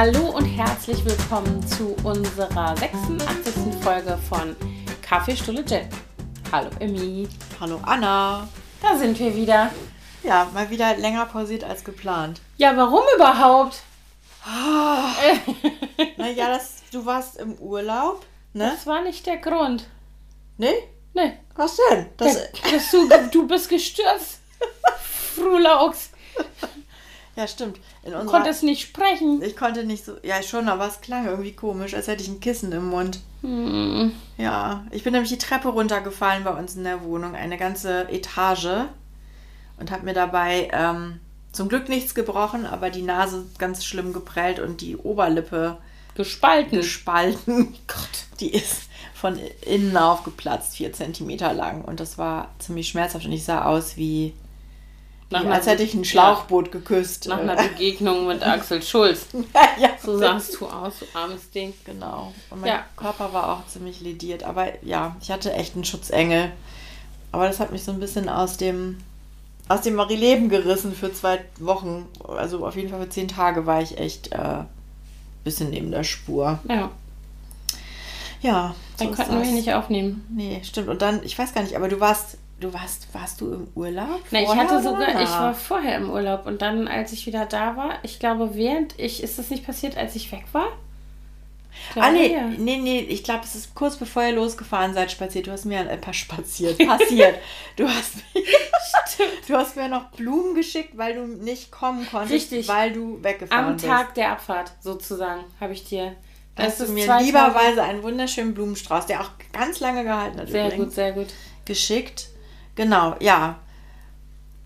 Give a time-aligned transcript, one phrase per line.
[0.00, 3.82] Hallo und herzlich willkommen zu unserer 86.
[3.82, 4.54] Folge von
[5.02, 5.88] Kaffeestulle Jet.
[6.52, 7.28] Hallo Emmy.
[7.58, 8.46] Hallo Anna.
[8.80, 9.72] Da sind wir wieder.
[10.22, 12.40] Ja, mal wieder länger pausiert als geplant.
[12.58, 13.82] Ja, warum überhaupt?
[16.16, 18.70] naja, das, du warst im Urlaub, ne?
[18.76, 19.88] Das war nicht der Grund.
[20.58, 20.74] Nee?
[21.12, 21.32] Nee.
[21.56, 22.06] Was denn?
[22.18, 24.38] Das, Der, dass du, du bist gestürzt.
[25.34, 26.10] Frulaux.
[27.38, 27.78] Ja, stimmt.
[28.02, 29.40] In Du konntest nicht sprechen.
[29.42, 30.16] ich konnte nicht so.
[30.24, 33.20] Ja, schon, aber es klang irgendwie komisch, als hätte ich ein Kissen im Mund.
[33.42, 34.12] Hm.
[34.36, 38.88] Ja, ich bin nämlich die Treppe runtergefallen bei uns in der Wohnung, eine ganze Etage.
[39.78, 41.20] Und habe mir dabei ähm,
[41.52, 45.78] zum Glück nichts gebrochen, aber die Nase ganz schlimm geprellt und die Oberlippe
[46.16, 46.78] Gespalten.
[46.78, 47.76] gespalten.
[47.86, 51.84] Gott, die ist von innen aufgeplatzt, vier Zentimeter lang.
[51.84, 54.34] Und das war ziemlich schmerzhaft und ich sah aus wie,
[55.30, 57.26] Nach als hätte ich ein Schlauchboot geküsst.
[57.26, 59.26] Nach einer Begegnung mit Axel Schulz.
[59.80, 61.74] ja, So sahst du aus, du armes Ding.
[61.84, 62.32] Genau.
[62.50, 62.84] Und mein Ja.
[62.96, 64.42] Körper war auch ziemlich lediert.
[64.44, 66.50] Aber ja, ich hatte echt einen Schutzengel.
[67.30, 68.96] Aber das hat mich so ein bisschen aus dem,
[69.68, 72.06] aus dem Marie-Leben gerissen für zwei Wochen.
[72.26, 74.64] Also auf jeden Fall für zehn Tage war ich echt äh,
[75.44, 76.58] bisschen neben der Spur.
[76.66, 76.90] Ja,
[78.40, 79.50] Ja, so dann konnten wir das.
[79.52, 80.24] nicht aufnehmen.
[80.30, 80.88] Nee, stimmt.
[80.88, 84.20] Und dann, ich weiß gar nicht, aber du warst, du warst, warst du im Urlaub?
[84.30, 87.76] Na, ich hatte sogar, ich war vorher im Urlaub und dann, als ich wieder da
[87.76, 90.68] war, ich glaube, während ich, ist das nicht passiert, als ich weg war?
[91.92, 92.48] Glaube, Ah, nee, ja.
[92.48, 95.46] nee, nee, ich glaube, es ist kurz bevor ihr losgefahren seid, spaziert.
[95.46, 97.36] Du hast mir ein paar spaziert, passiert.
[97.76, 98.42] Du hast, mir,
[99.46, 102.66] du hast mir noch Blumen geschickt, weil du nicht kommen konntest, Richtig.
[102.66, 103.86] weil du weggefahren Am bist.
[103.86, 106.16] Tag der Abfahrt, sozusagen, habe ich dir.
[106.56, 110.84] hast du mir lieberweise einen wunderschönen Blumenstrauß, der auch ganz lange gehalten hat, Sehr übrigens,
[110.86, 111.28] gut, sehr gut.
[111.64, 112.26] geschickt.
[112.78, 113.56] Genau, ja.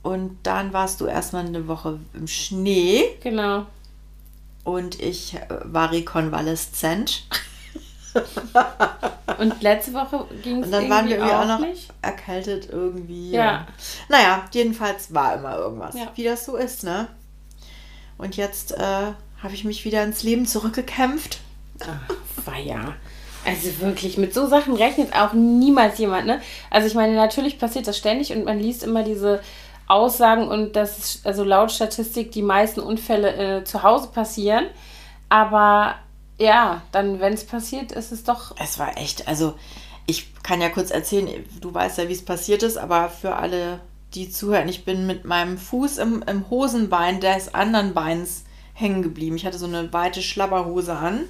[0.03, 3.65] Und dann warst du erstmal eine Woche im Schnee Genau.
[4.65, 7.27] und ich äh, war rekonvaleszent.
[9.39, 11.89] Und letzte Woche ging es Und dann waren wir irgendwie auch auch noch nicht.
[12.03, 13.31] erkältet irgendwie.
[13.31, 13.67] Ja.
[14.11, 15.95] Naja, jedenfalls war immer irgendwas.
[15.95, 16.13] Ja.
[16.15, 17.09] Wie das so ist, ne?
[18.19, 18.79] Und jetzt äh,
[19.43, 21.41] habe ich mich wieder ins Leben zurückgekämpft.
[22.45, 22.95] War ja.
[23.45, 26.41] Also wirklich, mit so Sachen rechnet auch niemals jemand, ne?
[26.71, 29.41] Also ich meine, natürlich passiert das ständig und man liest immer diese
[29.89, 34.67] Aussagen und das ist, also laut Statistik die meisten Unfälle äh, zu Hause passieren.
[35.29, 35.97] Aber
[36.39, 38.55] ja, dann, wenn es passiert, ist es doch.
[38.59, 39.55] Es war echt, also
[40.07, 41.29] ich kann ja kurz erzählen,
[41.61, 43.81] du weißt ja, wie es passiert ist, aber für alle,
[44.15, 48.45] die zuhören, ich bin mit meinem Fuß im, im Hosenbein des anderen Beins
[48.75, 49.37] hängen geblieben.
[49.37, 51.25] Ich hatte so eine weite Schlabberhose an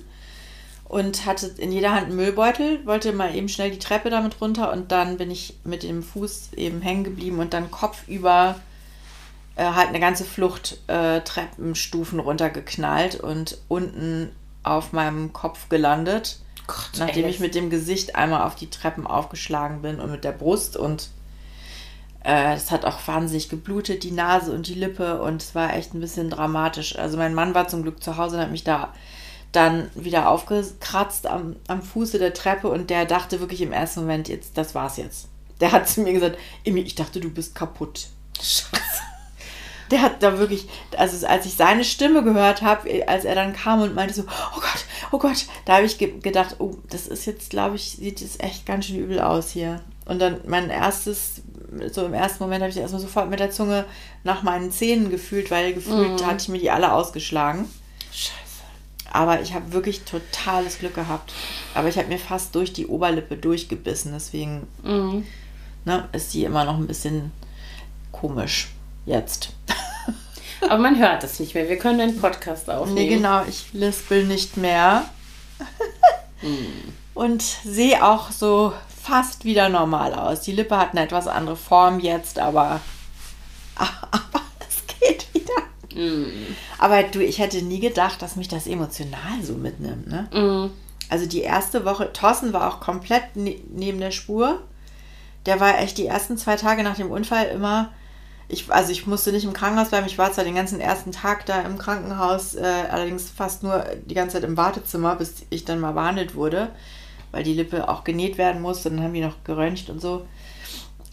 [0.92, 4.70] und hatte in jeder Hand einen Müllbeutel, wollte mal eben schnell die Treppe damit runter
[4.70, 8.56] und dann bin ich mit dem Fuß eben hängen geblieben und dann kopfüber
[9.56, 14.32] äh, halt eine ganze Flucht äh, Treppenstufen runtergeknallt und unten
[14.64, 16.40] auf meinem Kopf gelandet.
[16.66, 20.32] Gott, Nachdem ich mit dem Gesicht einmal auf die Treppen aufgeschlagen bin und mit der
[20.32, 21.08] Brust und
[22.22, 25.94] äh, es hat auch wahnsinnig geblutet, die Nase und die Lippe und es war echt
[25.94, 26.98] ein bisschen dramatisch.
[26.98, 28.92] Also mein Mann war zum Glück zu Hause und hat mich da
[29.52, 34.28] dann wieder aufgekratzt am, am Fuße der Treppe und der dachte wirklich im ersten Moment,
[34.28, 35.28] jetzt, das war's jetzt.
[35.60, 38.08] Der hat zu mir gesagt, Imi, ich dachte, du bist kaputt.
[38.38, 38.72] Scheiße.
[39.90, 43.82] Der hat da wirklich, also als ich seine Stimme gehört habe, als er dann kam
[43.82, 47.26] und meinte so, oh Gott, oh Gott, da habe ich ge gedacht, oh, das ist
[47.26, 49.82] jetzt, glaube ich, sieht es echt ganz schön übel aus hier.
[50.06, 51.42] Und dann mein erstes,
[51.92, 53.84] so im ersten Moment habe ich erstmal sofort mit der Zunge
[54.24, 57.68] nach meinen Zähnen gefühlt, weil gefühlt hatte ich mir die alle ausgeschlagen.
[58.10, 58.51] Scheiße.
[59.12, 61.32] Aber ich habe wirklich totales Glück gehabt.
[61.74, 65.26] Aber ich habe mir fast durch die Oberlippe durchgebissen, deswegen Mhm.
[65.84, 67.30] ne, ist die immer noch ein bisschen
[68.10, 68.70] komisch
[69.04, 69.50] jetzt.
[70.62, 71.68] Aber man hört es nicht mehr.
[71.68, 72.94] Wir können einen Podcast aufnehmen.
[72.94, 75.04] Nee, genau, ich lispel nicht mehr.
[77.14, 78.72] Und sehe auch so
[79.02, 80.40] fast wieder normal aus.
[80.42, 82.80] Die Lippe hat eine etwas andere Form jetzt, aber,
[83.74, 85.26] aber es geht
[85.94, 86.32] Mhm.
[86.78, 90.08] Aber du, ich hätte nie gedacht, dass mich das emotional so mitnimmt.
[90.08, 90.28] Ne?
[90.32, 90.70] Mhm.
[91.08, 94.62] Also die erste Woche, Thorsten war auch komplett ne neben der Spur.
[95.46, 97.92] Der war echt die ersten zwei Tage nach dem Unfall immer.
[98.48, 100.06] Ich, also ich musste nicht im Krankenhaus bleiben.
[100.06, 104.14] Ich war zwar den ganzen ersten Tag da im Krankenhaus, äh, allerdings fast nur die
[104.14, 106.70] ganze Zeit im Wartezimmer, bis ich dann mal behandelt wurde,
[107.30, 108.90] weil die Lippe auch genäht werden musste.
[108.90, 110.26] Dann haben die noch geröntgt und so.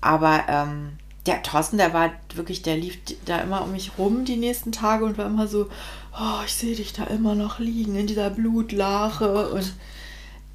[0.01, 4.37] Aber ähm, der Thorsten, der war wirklich, der lief da immer um mich rum die
[4.37, 5.67] nächsten Tage und war immer so,
[6.17, 9.73] oh, ich sehe dich da immer noch liegen in dieser Blutlache und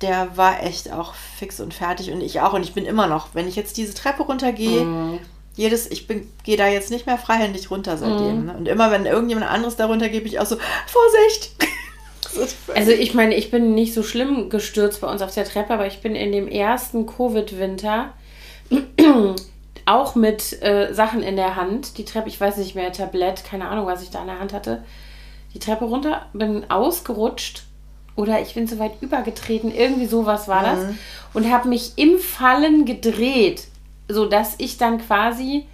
[0.00, 3.28] der war echt auch fix und fertig und ich auch und ich bin immer noch,
[3.34, 5.18] wenn ich jetzt diese Treppe runtergehe, Mhm.
[5.54, 8.40] jedes, ich bin, gehe da jetzt nicht mehr freihändig runter seitdem.
[8.40, 8.46] Mhm.
[8.46, 8.54] Ne?
[8.56, 10.56] Und immer wenn irgendjemand anderes da runter geht, bin ich auch so,
[10.86, 11.52] Vorsicht!
[12.74, 15.86] Also ich meine, ich bin nicht so schlimm gestürzt bei uns auf der Treppe, aber
[15.86, 18.12] ich bin in dem ersten Covid-Winter
[19.86, 23.68] auch mit äh, Sachen in der Hand, die Treppe, ich weiß nicht mehr, Tablett, keine
[23.68, 24.82] Ahnung, was ich da in der Hand hatte,
[25.54, 27.64] die Treppe runter, bin ausgerutscht
[28.16, 30.98] oder ich bin so weit übergetreten, irgendwie sowas war das Mhm.
[31.34, 33.64] und habe mich im Fallen gedreht,
[34.08, 35.66] sodass ich dann quasi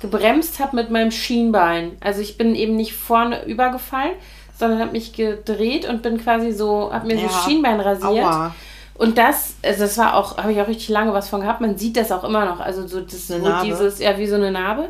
[0.00, 1.92] gebremst habe mit meinem Schienbein.
[2.00, 4.12] Also ich bin eben nicht vorne übergefallen,
[4.58, 7.28] sondern habe mich gedreht und bin quasi so, habe mir so Ja.
[7.28, 8.24] das Schienbein rasiert.
[8.24, 8.54] Aua.
[8.96, 11.60] Und das, also das war auch, habe ich auch richtig lange was von gehabt.
[11.60, 12.60] Man sieht das auch immer noch.
[12.60, 13.66] Also so das, Narbe.
[13.66, 14.88] dieses, ja, wie so eine Narbe.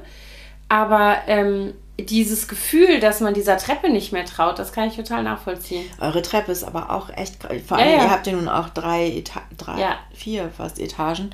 [0.68, 5.22] Aber ähm, dieses Gefühl, dass man dieser Treppe nicht mehr traut, das kann ich total
[5.22, 5.84] nachvollziehen.
[6.00, 7.36] Eure Treppe ist aber auch echt,
[7.66, 8.04] vor Ja, allem, ja.
[8.04, 9.96] ihr habt ja nun auch drei, Eta drei Ja.
[10.12, 11.30] vier fast Etagen.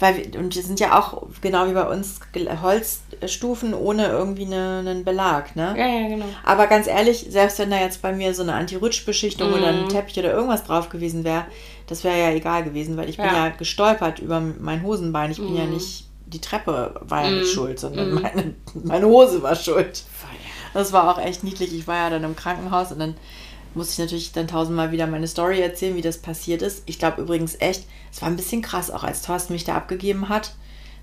[0.00, 2.20] Weil wir, und die sind ja auch genau wie bei uns
[2.62, 5.74] Holzstufen ohne irgendwie eine, einen Belag, ne?
[5.76, 6.26] Ja, ja, genau.
[6.44, 9.84] Aber ganz ehrlich, selbst wenn da jetzt bei mir so eine Anti-Rutsch-Beschichtung oder Mhm.
[9.84, 11.46] ein Teppich oder irgendwas drauf gewesen wäre,
[11.88, 13.46] das wäre ja egal gewesen, weil ich bin Ja.
[13.46, 15.30] ja gestolpert über mein Hosenbein.
[15.32, 15.72] Ich bin ja Mhm.
[15.72, 17.38] nicht, die Treppe war ja Mhm.
[17.38, 18.20] nicht schuld, sondern Mhm.
[18.22, 18.54] meine,
[18.84, 20.04] meine Hose war schuld.
[20.74, 21.74] Das war auch echt niedlich.
[21.74, 23.14] Ich war ja dann im Krankenhaus und dann
[23.74, 26.82] musste ich natürlich dann tausendmal wieder meine Story erzählen, wie das passiert ist.
[26.86, 30.28] Ich glaube übrigens echt, es war ein bisschen krass, auch als Thorsten mich da abgegeben
[30.28, 30.54] hat.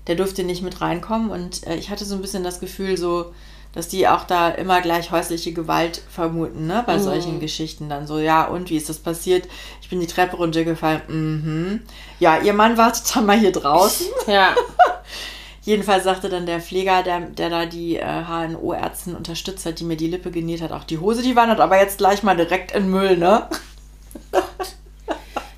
[0.06, 3.32] Der durfte nicht mit reinkommen und äh, ich hatte so ein bisschen das Gefühl, so,
[3.76, 6.82] dass die auch da immer gleich häusliche Gewalt vermuten, ne?
[6.86, 7.02] Bei Mhm.
[7.02, 9.46] solchen Geschichten dann so, ja, und wie ist das passiert?
[9.82, 11.02] Ich bin die Treppe runtergefallen.
[11.08, 11.82] Mhm.
[12.18, 14.06] Ja, ihr Mann wartet dann mal hier draußen.
[14.26, 14.54] Ja.
[15.62, 19.96] Jedenfalls sagte dann der Pfleger, der, der da die äh, HNO-Ärztin unterstützt hat, die mir
[19.96, 22.88] die Lippe genäht hat, auch die Hose, die wandert aber jetzt gleich mal direkt in
[22.90, 23.48] Müll, ne?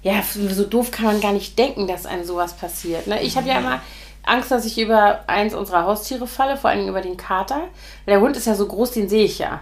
[0.03, 3.07] Ja, so doof kann man gar nicht denken, dass einem sowas passiert.
[3.09, 3.21] Ne?
[3.21, 3.81] Ich habe ja immer
[4.29, 7.63] Angst, dass ich über eins unserer Haustiere falle, vor allem über den Kater.
[8.07, 9.61] Der Hund ist ja so groß, den sehe ich ja.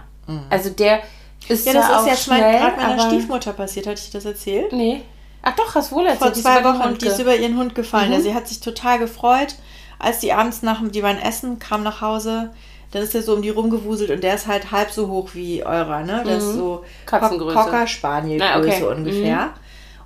[0.49, 0.99] Also der
[1.47, 1.73] ist Mhm.
[1.73, 4.73] Ja, das zwar ist auch jetzt gerade meiner Stiefmutter passiert, hatte ich das erzählt?
[4.73, 5.01] Nee.
[5.41, 6.33] Ach doch, hast wohl erzählt.
[6.35, 8.07] Vor zwei Wochen, Hund die ist über ihren Hund gefallen.
[8.09, 8.13] Mhm.
[8.15, 9.55] Ja, sie hat sich total gefreut,
[9.99, 12.49] als die abends nach dem, die waren essen, kam nach Hause,
[12.91, 15.63] dann ist er so um die rumgewuselt und der ist halt halb so hoch wie
[15.65, 16.23] eurer, ne?
[16.25, 17.05] Der ist so Mhm.
[17.05, 17.55] Katzengröße.
[17.57, 18.69] Cocker Spaniel Ah, okay.
[18.79, 19.49] Größe ungefähr.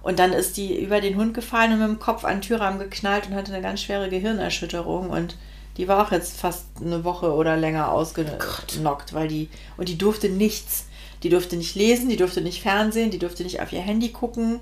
[0.04, 2.80] Und dann ist die über den Hund gefallen und mit dem Kopf an den Türrahmen
[2.80, 5.36] geknallt und hatte eine ganz schwere Gehirnerschütterung und
[5.78, 10.30] die war auch jetzt fast eine Woche oder länger ausgenockt, weil die und die durfte
[10.30, 10.86] nichts.
[11.24, 14.60] Die durfte nicht lesen, die durfte nicht fernsehen, die durfte nicht auf ihr Handy gucken,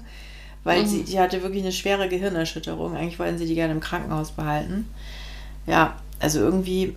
[0.65, 2.95] weil sie die hatte wirklich eine schwere Gehirnerschütterung.
[2.95, 4.89] Eigentlich wollten sie die gerne im Krankenhaus behalten.
[5.65, 6.95] Ja, also irgendwie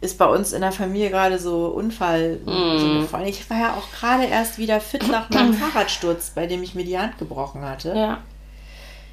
[0.00, 3.26] ist bei uns in der Familie gerade so Unfall so gefallen.
[3.26, 6.84] Ich war ja auch gerade erst wieder fit nach meinem Fahrradsturz, bei dem ich mir
[6.84, 7.94] die Hand gebrochen hatte.
[7.94, 8.18] Ja.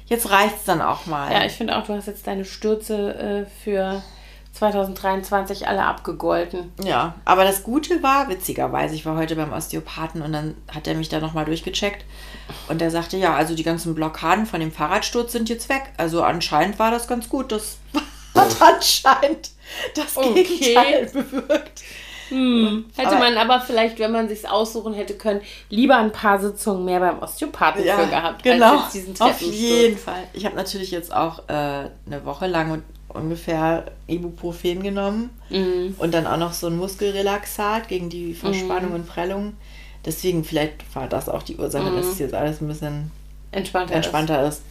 [0.06, 1.32] Jetzt reicht's dann auch mal.
[1.32, 4.02] ja, ich finde auch, du hast jetzt deine Stürze äh, für
[4.52, 6.72] 2023 alle abgegolten.
[6.82, 10.94] Ja, aber das Gute war, witzigerweise, ich war heute beim Osteopathen und dann hat er
[10.94, 12.04] mich da nochmal durchgecheckt
[12.68, 15.92] und der sagte, ja, also die ganzen Blockaden von dem Fahrradsturz sind jetzt weg.
[15.96, 17.50] Also anscheinend war das ganz gut.
[17.50, 17.78] Das
[18.34, 19.50] hat anscheinend
[19.94, 20.44] das Okay.
[20.44, 21.82] Gegenteil bewirkt.
[22.30, 22.86] Hm.
[22.96, 26.84] Hätte Aber- man aber vielleicht, wenn man sich aussuchen hätte können, lieber ein paar Sitzungen
[26.84, 28.78] mehr beim Osteopathen für gehabt, genau.
[28.78, 30.22] als diesen Auf jeden Fall.
[30.32, 35.94] Ich habe natürlich jetzt auch äh, eine Woche lang ungefähr Ibuprofen genommen Mhm.
[35.98, 38.94] und dann auch noch so ein Muskelrelaxat gegen die Verspannung Mhm.
[38.96, 39.56] und Prellung.
[40.04, 43.10] Deswegen vielleicht war das auch die Ursache, dass es jetzt alles ein bisschen
[43.52, 43.94] Entspannter.
[43.94, 44.54] entspannter ist.
[44.58, 44.62] Ist.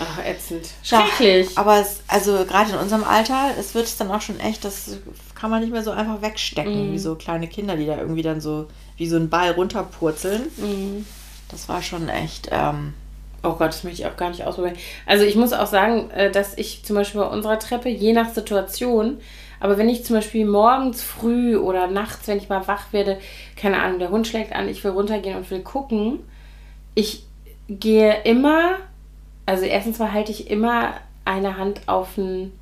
[0.00, 0.66] Ach, ätzend.
[0.84, 1.56] Ja, Schrecklich.
[1.56, 4.98] Aber es, also gerade in unserem Alter, es wird es dann auch schon echt, das
[5.34, 6.92] kann man nicht mehr so einfach wegstecken, Mhm.
[6.92, 10.42] wie so kleine Kinder, die da irgendwie dann so wie so ein Ball runterpurzeln.
[10.56, 11.06] Mhm.
[11.48, 12.48] Das war schon echt.
[12.50, 12.94] Ähm,
[13.46, 14.76] Oh Gott, das möchte ich auch gar nicht ausprobieren.
[15.04, 18.32] Also ich muss auch sagen, äh, dass ich zum Beispiel bei unserer Treppe, je nach
[18.32, 19.18] Situation,
[19.60, 23.18] aber wenn ich zum Beispiel morgens früh oder nachts, wenn ich mal wach werde,
[23.54, 26.20] keine Ahnung, der Hund schlägt an, ich will runtergehen und will gucken,
[26.94, 27.24] ich
[27.68, 28.76] gehe immer,
[29.46, 32.52] also erstens mal halte ich immer eine Hand auf den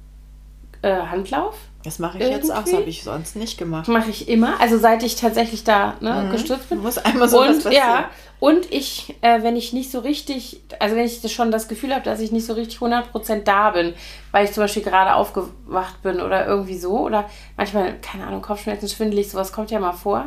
[0.82, 1.54] äh, Handlauf.
[1.84, 2.76] das mache ich jetzt auch, das Irgendwie?
[2.76, 3.86] habe ich sonst nicht gemacht.
[3.88, 6.30] Mache ich immer, also seit ich tatsächlich da ne, Mhm.
[6.32, 6.78] gestürzt bin.
[6.80, 7.72] Muss einmal so und passieren.
[7.74, 8.10] ja,
[8.40, 12.04] und ich, äh, wenn ich nicht so richtig, also wenn ich schon das Gefühl habe,
[12.04, 13.94] dass ich nicht so richtig 100% da bin,
[14.32, 18.88] weil ich zum Beispiel gerade aufgewacht bin oder irgendwie so, oder manchmal, keine Ahnung, Kopfschmerzen,
[18.88, 20.26] schwindelig, sowas kommt ja mal vor,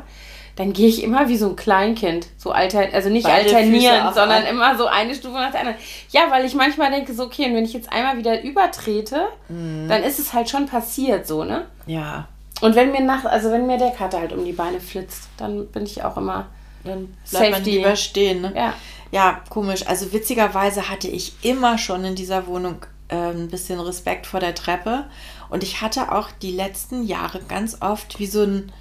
[0.56, 4.08] dann gehe ich immer wie so ein Kleinkind, so alter, also nicht Beide Füße alternieren,
[4.08, 5.78] auf sondern ein- immer so eine Stufe nach der anderen.
[6.12, 9.88] Ja, weil ich manchmal denke, so, okay, und wenn ich jetzt einmal wieder übertrete, Mhm.
[9.90, 11.66] dann ist es halt schon passiert, so, ne?
[11.88, 12.28] Ja,
[12.62, 15.68] Und wenn mir nach, also wenn mir der Kater halt um die Beine flitzt, dann
[15.68, 16.48] bin ich auch immer
[16.86, 17.72] dann bleibt man Safety.
[17.78, 18.42] lieber stehen.
[18.42, 18.54] Ne?
[18.56, 18.74] Ja.
[19.12, 19.86] Ja, komisch.
[19.88, 24.54] Also witzigerweise hatte ich immer schon in dieser Wohnung äh, ein bisschen Respekt vor der
[24.56, 25.06] Treppe.
[25.50, 28.72] Und ich hatte auch die letzten Jahre ganz oft wie so ein,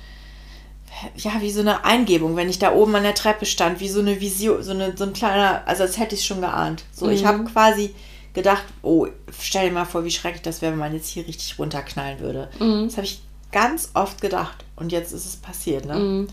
[1.17, 4.01] ja, wie so eine Eingebung, wenn ich da oben an der Treppe stand, wie so
[4.01, 6.85] eine Vision, so, eine, so ein kleiner, also als hätte ich es schon geahnt.
[6.93, 7.27] So, ich Mhm.
[7.27, 7.95] habe quasi
[8.33, 9.07] gedacht, oh,
[9.41, 12.49] stell dir mal vor, wie schrecklich das wäre, wenn man jetzt hier richtig runterknallen würde.
[12.59, 12.87] Mhm.
[12.87, 13.23] Das habe ich
[13.53, 16.27] ganz oft gedacht und jetzt ist es passiert, ne?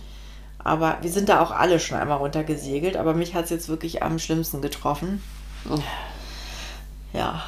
[0.63, 4.03] Aber wir sind da auch alle schon einmal runtergesegelt, aber mich hat es jetzt wirklich
[4.03, 5.21] am schlimmsten getroffen.
[7.13, 7.41] Ja.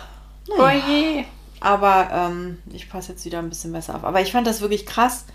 [0.58, 1.24] Oh je.
[1.60, 4.04] Aber ähm, ich passe jetzt wieder ein bisschen besser auf.
[4.04, 5.26] Aber ich fand das wirklich krass,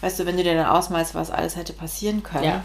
[0.00, 2.44] weißt du, wenn du dir dann ausmalst, was alles hätte passieren können.
[2.44, 2.64] Ja.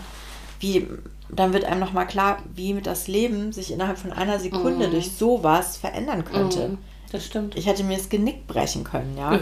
[0.59, 0.87] Wie,
[1.29, 5.77] dann wird einem nochmal klar, wie das Leben sich innerhalb von einer Sekunde durch sowas
[5.77, 6.69] verändern könnte.
[6.69, 6.77] Mhm.
[7.11, 7.57] Das stimmt.
[7.57, 9.39] Ich hätte mir das Genick brechen können, ja.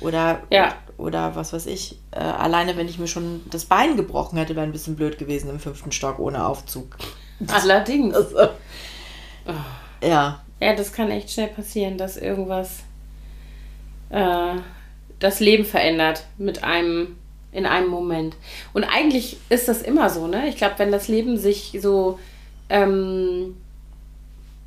[0.00, 0.74] Oder, Ja.
[0.96, 1.98] oder was weiß ich.
[2.10, 5.50] Äh, alleine, wenn ich mir schon das Bein gebrochen hätte, wäre ein bisschen blöd gewesen
[5.50, 6.96] im fünften Stock ohne Aufzug.
[7.48, 8.16] Allerdings.
[10.02, 10.40] Ja.
[10.60, 12.80] Ja, das kann echt schnell passieren, dass irgendwas
[14.10, 14.54] äh,
[15.20, 17.16] das Leben verändert mit einem
[17.52, 18.36] in einem Moment.
[18.72, 20.48] Und eigentlich ist das immer so, ne?
[20.48, 22.18] Ich glaube, wenn das Leben sich so
[22.68, 23.56] ähm,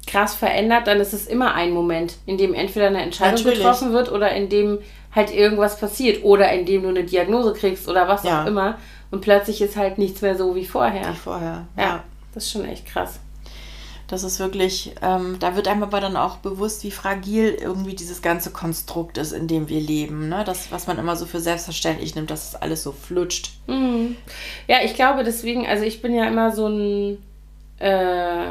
[0.05, 3.59] krass verändert, dann ist es immer ein Moment, in dem entweder eine Entscheidung Natürlich.
[3.59, 4.79] getroffen wird oder in dem
[5.15, 8.43] halt irgendwas passiert oder in dem du eine Diagnose kriegst oder was Ja.
[8.43, 8.77] auch immer.
[9.11, 11.07] Und plötzlich ist halt nichts mehr so wie vorher.
[11.09, 11.65] Wie vorher.
[11.77, 13.19] Ja, das ist schon echt krass.
[14.13, 18.21] Das ist wirklich, ähm, da wird einem aber dann auch bewusst, wie fragil irgendwie dieses
[18.21, 20.29] ganze Konstrukt ist, in dem wir leben.
[20.29, 20.43] Ne?
[20.45, 23.53] Das, was man immer so für selbstverständlich nimmt, dass es alles so flutscht.
[23.65, 24.15] Mhm.
[24.67, 27.23] Ja, ich glaube deswegen, also ich bin ja immer so ein,
[27.79, 28.45] äh,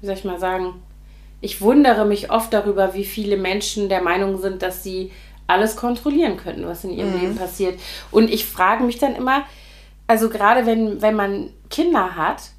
[0.00, 0.72] wie soll ich mal sagen,
[1.42, 5.12] ich wundere mich oft darüber, wie viele Menschen der Meinung sind, dass sie
[5.46, 7.78] alles kontrollieren könnten, was in ihrem Leben passiert.
[8.10, 9.44] Und ich frage mich dann immer,
[10.06, 12.53] also gerade wenn, wenn man Kinder hat,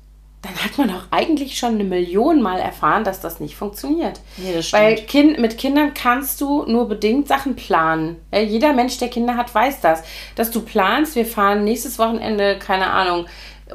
[0.46, 4.20] dann hat man doch eigentlich schon eine Million Mal erfahren, dass das nicht funktioniert.
[4.38, 8.18] Nee, das Weil kind, mit Kindern kannst du nur bedingt Sachen planen.
[8.32, 10.04] Ja, jeder Mensch, der Kinder hat, weiß das.
[10.36, 13.26] Dass du planst, wir fahren nächstes Wochenende, keine Ahnung,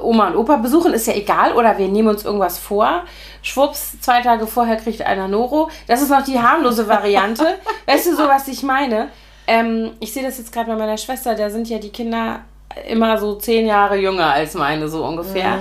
[0.01, 1.55] Oma und Opa besuchen, ist ja egal.
[1.55, 3.05] Oder wir nehmen uns irgendwas vor.
[3.43, 5.71] Schwupps, zwei Tage vorher kriegt einer Noro.
[5.89, 7.59] Das ist noch die harmlose Variante.
[7.87, 9.09] weißt du so, was ich meine?
[9.49, 11.35] Ähm, ich sehe das jetzt gerade bei meiner Schwester.
[11.35, 12.41] Da sind ja die Kinder
[12.89, 15.59] immer so zehn Jahre jünger als meine, so ungefähr.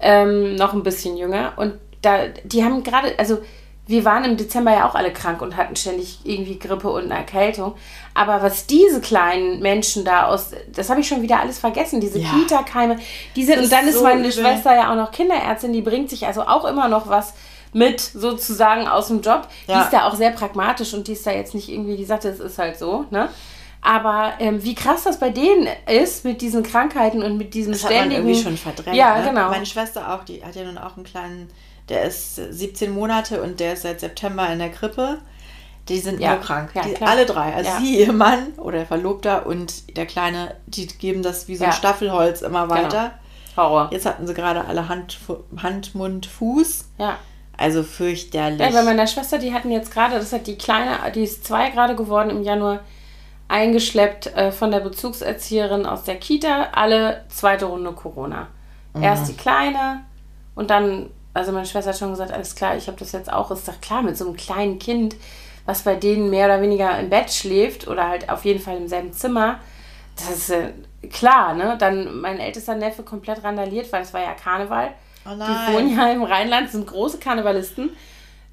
[0.00, 1.52] Ähm, noch ein bisschen jünger.
[1.56, 3.38] Und da, die haben gerade, also
[3.86, 7.14] wir waren im Dezember ja auch alle krank und hatten ständig irgendwie Grippe und eine
[7.14, 7.74] Erkältung.
[8.14, 12.18] Aber was diese kleinen Menschen da aus, das habe ich schon wieder alles vergessen, diese
[12.18, 12.28] Ja.
[12.28, 12.98] Kita-Keime,
[13.34, 14.32] die sind, und dann ist ist so meine übel.
[14.32, 17.32] Schwester ja auch noch Kinderärztin, die bringt sich also auch immer noch was
[17.72, 19.48] mit sozusagen aus dem Job.
[19.66, 19.82] Die Ja.
[19.82, 22.40] ist da auch sehr pragmatisch und die ist da jetzt nicht irgendwie, die sagte, es
[22.40, 23.28] ist halt so, ne?
[23.80, 27.84] Aber ähm, wie krass das bei denen ist mit diesen Krankheiten und mit diesem Das
[27.84, 28.22] hat man ständigen.
[28.28, 28.96] irgendwie schon verdrängt.
[28.96, 29.28] Ja, ne?
[29.28, 29.50] genau.
[29.50, 31.48] Meine Schwester auch, die hat ja nun auch einen kleinen,
[31.88, 35.18] der ist 17 Monate und der ist seit September in der Krippe.
[35.88, 36.70] Die sind Ja, nur krank.
[36.74, 37.10] ja, die, klar.
[37.10, 37.54] alle drei.
[37.54, 37.78] Also Ja.
[37.78, 41.72] sie, ihr Mann oder der Verlobter und der Kleine, die geben das wie so ein.
[41.72, 43.12] Staffelholz immer weiter.
[43.56, 43.88] Horror.
[43.90, 45.18] Jetzt hatten sie gerade alle Hand,
[45.62, 46.84] Hand, Mund, Fuß.
[46.98, 47.16] Ja.
[47.56, 48.60] Also fürchterlich.
[48.60, 51.70] Ja, bei meiner Schwester, die hatten jetzt gerade, das hat die Kleine, die ist zwei
[51.70, 52.80] gerade geworden im Januar,
[53.48, 58.48] eingeschleppt äh, von der Bezugserzieherin aus der Kita, alle zweite Runde Corona.
[59.00, 60.00] Erst die Kleine
[60.54, 63.50] und dann, also meine Schwester hat schon gesagt, alles klar, ich habe das jetzt auch.
[63.50, 65.14] Ist doch klar, mit so einem kleinen Kind,
[65.66, 68.88] was bei denen mehr oder weniger im Bett schläft oder halt auf jeden Fall im
[68.88, 69.60] selben Zimmer,
[70.16, 70.72] das ist äh,
[71.10, 71.76] klar, ne?
[71.78, 74.90] Dann mein ältester Neffe komplett randaliert, weil es war ja Karneval.
[75.24, 77.90] oh Die wohnen ja im Rheinland, sind große Karnevalisten.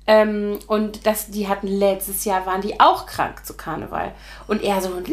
[0.07, 4.11] Ähm, und das, die hatten letztes Jahr, waren die auch krank zu Karneval.
[4.47, 5.05] Und er so, nein,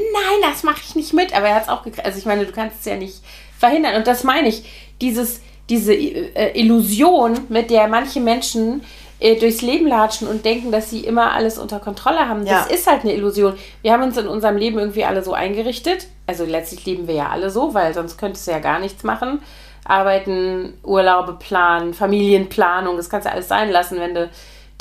[0.42, 1.34] das mache ich nicht mit.
[1.34, 2.04] Aber er hat es auch gekriegt.
[2.04, 3.22] Also ich meine, du kannst es ja nicht
[3.58, 3.94] verhindern.
[3.96, 4.64] Und das meine ich,
[5.00, 8.82] dieses, diese äh, Illusion, mit der manche Menschen
[9.18, 12.64] äh, durchs Leben latschen und denken, dass sie immer alles unter Kontrolle haben, Ja.
[12.64, 13.54] das ist halt eine Illusion.
[13.80, 16.08] Wir haben uns in unserem Leben irgendwie alle so eingerichtet.
[16.26, 19.40] Also letztlich leben wir ja alle so, weil sonst könntest du ja gar nichts machen.
[19.84, 24.30] Arbeiten, Urlaube planen, Familienplanung, das kannst du alles sein lassen, wenn du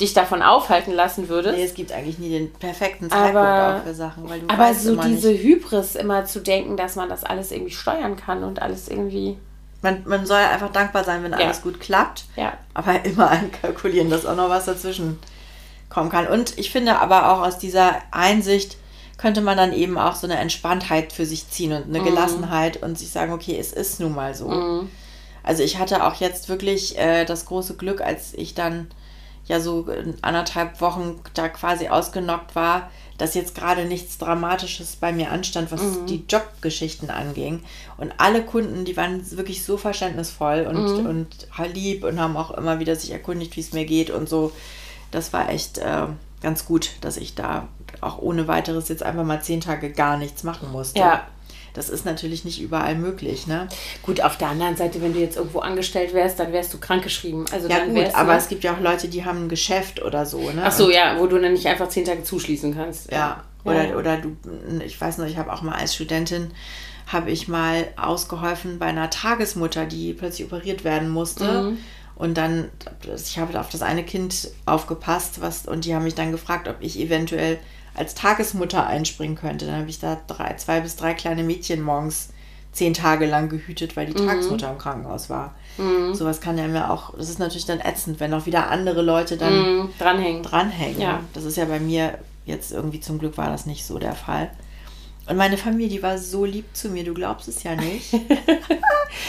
[0.00, 1.56] dich davon aufhalten lassen würdest.
[1.56, 4.58] Nee, es gibt eigentlich nie den perfekten Aber- Zeitpunkt auch für Sachen, weil du Aber
[4.64, 5.42] weißt so diese nicht.
[5.42, 9.36] Hybris immer zu denken, dass man das alles irgendwie steuern kann und alles irgendwie.
[9.82, 11.38] Man, man soll einfach dankbar sein, wenn Ja.
[11.38, 12.24] alles gut klappt.
[12.36, 12.54] Ja.
[12.74, 15.18] aber immer einkalkulieren, dass auch noch was dazwischen
[15.88, 16.26] kommen kann.
[16.26, 18.78] Und ich finde aber auch aus dieser Einsicht
[19.18, 22.04] könnte man dann eben auch so eine Entspanntheit für sich ziehen und eine Mhm.
[22.04, 24.86] Gelassenheit und sich sagen, okay, es ist nun mal so.
[25.44, 28.88] Also ich hatte auch jetzt wirklich äh, das große Glück, als ich dann
[29.46, 35.12] ja so in anderthalb Wochen da quasi ausgenockt war, dass jetzt gerade nichts Dramatisches bei
[35.12, 37.62] mir anstand, was die Jobgeschichten anging.
[37.96, 42.80] Und alle Kunden, die waren wirklich so verständnisvoll und, und lieb und haben auch immer
[42.80, 44.52] wieder sich erkundigt, wie es mir geht und so.
[45.10, 46.06] Das war echt äh,
[46.40, 47.68] ganz gut, dass ich da
[48.00, 50.98] auch ohne weiteres jetzt einfach mal zehn Tage gar nichts machen musste.
[50.98, 51.26] Ja.
[51.74, 53.68] Das ist natürlich nicht überall möglich, ne?
[54.02, 57.46] Gut, auf der anderen Seite, wenn du jetzt irgendwo angestellt wärst, dann wärst du krankgeschrieben.
[57.52, 60.26] Also Ja dann gut, aber es gibt ja auch Leute, die haben ein Geschäft oder
[60.26, 60.62] so, ne?
[60.64, 63.10] Ach so, ja, wo du dann nicht einfach zehn Tage zuschließen kannst.
[63.10, 63.96] Ja, oder, Ja.
[63.96, 64.36] oder du,
[64.84, 66.50] ich weiß noch, ich habe auch mal als Studentin,
[67.06, 71.62] habe ich mal ausgeholfen bei einer Tagesmutter, die plötzlich operiert werden musste.
[71.62, 71.78] Mhm.
[72.14, 72.68] Und dann,
[73.16, 76.76] ich habe auf das eine Kind aufgepasst, was, und die haben mich dann gefragt, ob
[76.80, 77.58] ich eventuell
[77.94, 79.66] als Tagesmutter einspringen könnte.
[79.66, 82.30] Dann habe ich da drei, zwei bis drei kleine Mädchen morgens
[82.72, 84.26] zehn Tage lang gehütet, weil die Mhm.
[84.26, 85.54] Tagesmutter im Krankenhaus war.
[86.12, 89.36] Sowas kann ja mir auch, das ist natürlich dann ätzend, wenn auch wieder andere Leute
[89.36, 90.42] dann Mhm, dranhängen.
[90.42, 91.00] dranhängen.
[91.00, 91.20] Ja.
[91.34, 94.50] Das ist ja bei mir jetzt irgendwie zum Glück war das nicht so der Fall.
[95.28, 98.12] Und meine Familie, die war so lieb zu mir, du glaubst es ja nicht.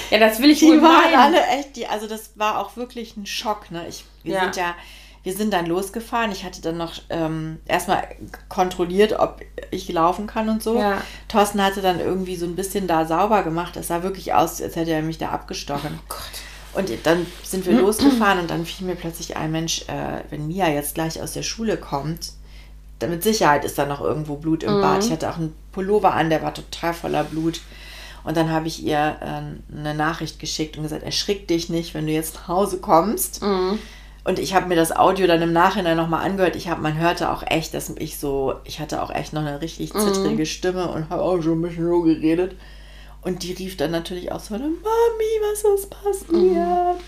[0.09, 1.15] Ja, das will ich Die wohl waren meinen.
[1.15, 3.69] alle echt, die, also das war auch wirklich ein Schock.
[3.69, 3.85] Ne?
[3.89, 4.43] Ich, wir Ja.
[4.43, 4.75] sind ja,
[5.23, 6.31] wir sind dann losgefahren.
[6.31, 8.03] Ich hatte dann noch ähm, erstmal
[8.49, 9.39] kontrolliert, ob
[9.71, 10.77] ich laufen kann und so.
[10.77, 11.01] Ja.
[11.29, 13.77] Thorsten hatte dann irgendwie so ein bisschen da sauber gemacht.
[13.77, 15.99] Es sah wirklich aus, als hätte er mich da abgestochen.
[16.09, 16.19] Gott.
[16.73, 20.67] Und dann sind wir losgefahren und dann fiel mir plötzlich ein Mensch, äh, wenn Mia
[20.69, 22.33] jetzt gleich aus der Schule kommt,
[22.99, 25.03] dann mit Sicherheit ist da noch irgendwo Blut im Bad.
[25.05, 27.61] Ich hatte auch einen Pullover an, der war total voller Blut.
[28.23, 32.07] Und dann habe ich ihr äh, eine Nachricht geschickt und gesagt, erschrick dich nicht, wenn
[32.07, 33.41] du jetzt nach Hause kommst.
[34.25, 36.55] Und ich habe mir das Audio dann im Nachhinein nochmal angehört.
[36.55, 39.59] Ich habe, man hörte auch echt, dass ich so, ich hatte auch echt noch eine
[39.59, 42.55] richtig zittrige Stimme und habe auch schon ein bisschen so geredet.
[43.21, 44.71] Und die rief dann natürlich auch so, Mami,
[45.41, 46.99] was ist passiert?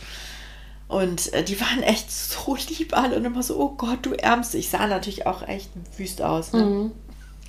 [0.88, 4.58] Und äh, die waren echt so lieb alle und immer so, oh Gott, du Ärmste.
[4.58, 6.54] Ich sah natürlich auch echt wüst aus.
[6.54, 6.92] Ne?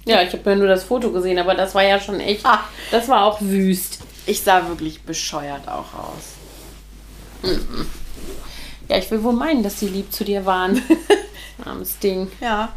[0.06, 2.46] Ja, ich habe ja nur das Foto gesehen, aber das war ja schon echt.
[2.46, 2.60] Ah.
[2.90, 3.98] Das war auch wüst.
[4.26, 7.52] Ich sah wirklich bescheuert auch aus.
[8.88, 10.80] Ja, ich will wohl meinen, dass die lieb zu dir waren.
[11.64, 12.30] Armes Ding.
[12.40, 12.68] Ja,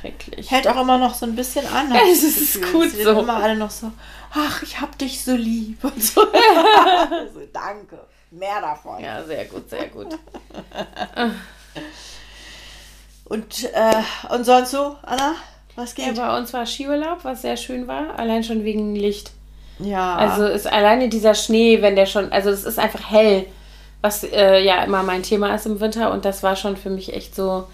[0.00, 0.50] Schrecklich.
[0.50, 1.92] hält auch immer noch so ein bisschen an.
[1.92, 2.72] Ja, es ist Gefühl.
[2.72, 3.20] gut Sie sind so.
[3.20, 3.90] immer alle noch so,
[4.34, 6.20] ach, ich hab dich so lieb und so.
[7.34, 7.98] so danke,
[8.30, 9.02] mehr davon.
[9.02, 10.08] Ja, sehr gut, sehr gut.
[13.24, 14.02] Und, äh,
[14.34, 15.34] und sonst so, Anna,
[15.76, 16.16] was Ja, geht?
[16.16, 18.18] bei uns war Skiurlaub, was sehr schön war.
[18.18, 19.30] Allein schon wegen Licht.
[19.78, 23.46] Ja, Also ist alleine dieser Schnee, wenn der schon, also es ist einfach hell,
[24.04, 27.14] was äh, ja immer mein Thema ist im Winter und das war schon für mich
[27.14, 27.66] echt so.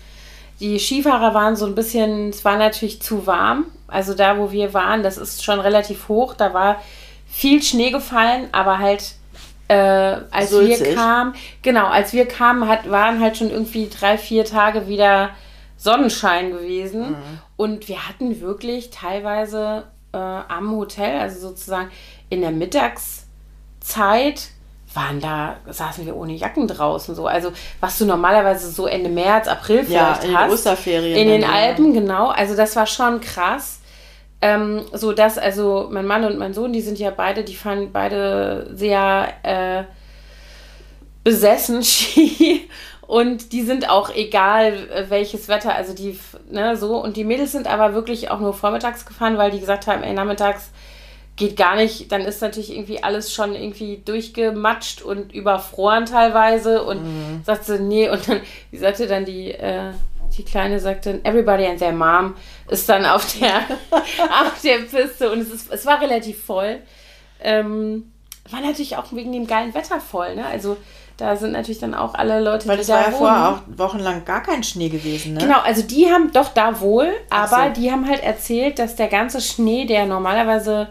[0.61, 3.65] Die Skifahrer waren so ein bisschen, es war natürlich zu warm.
[3.89, 6.35] Also da, wo wir waren, das ist schon relativ hoch.
[6.35, 6.81] Da war
[7.27, 9.15] viel Schnee gefallen, aber halt
[9.67, 10.95] äh, als wir Sulzig.
[10.95, 15.31] kamen, genau, als wir kamen, hat, waren halt schon irgendwie drei, vier Tage wieder
[15.79, 17.17] Sonnenschein gewesen.
[17.57, 21.91] Und wir hatten wirklich teilweise äh, am Hotel, also sozusagen
[22.29, 24.51] in der Mittagszeit,
[24.95, 27.27] waren da, saßen wir ohne Jacken draußen so.
[27.27, 30.53] Also was du normalerweise so Ende März, April ja, vielleicht in den hast.
[30.53, 31.17] Osterferien.
[31.17, 31.57] In den dann, ja.
[31.57, 32.29] Alpen, genau.
[32.29, 33.81] Also das war schon krass.
[34.43, 37.91] Ähm, so dass, also mein Mann und mein Sohn, die sind ja beide, die fahren
[37.93, 39.85] beide sehr äh,
[41.23, 42.69] besessen Ski.
[43.07, 46.97] Und die sind auch egal, äh, welches Wetter, also die, ne, so.
[46.97, 50.15] Und die Mädels sind aber wirklich auch nur vormittags gefahren, weil die gesagt haben, ey,
[50.15, 50.71] nachmittags
[51.37, 52.13] geht gar nicht.
[52.13, 56.83] Dann ist natürlich irgendwie alles schon irgendwie durchgematscht und überfroren teilweise.
[56.85, 57.43] Und Mhm.
[57.45, 58.41] sagte, nee, und dann,
[58.73, 59.93] die sagte dann die, äh,
[60.37, 62.35] die Kleine sagte, everybody and their mom
[62.69, 63.57] ist dann auf der,
[63.93, 66.79] auf der Piste und es, ist, es war relativ voll.
[67.43, 68.13] Ähm,
[68.51, 70.45] war natürlich auch wegen dem geilen Wetter voll, ne?
[70.47, 70.77] Also
[71.17, 73.59] da sind natürlich dann auch alle Leute, Weil die es da war ja vorher auch
[73.79, 75.41] wochenlang gar kein Schnee gewesen, ne?
[75.41, 77.81] Genau, also die haben doch da wohl, aber so.
[77.81, 80.89] die haben halt erzählt, dass der ganze Schnee, der normalerweise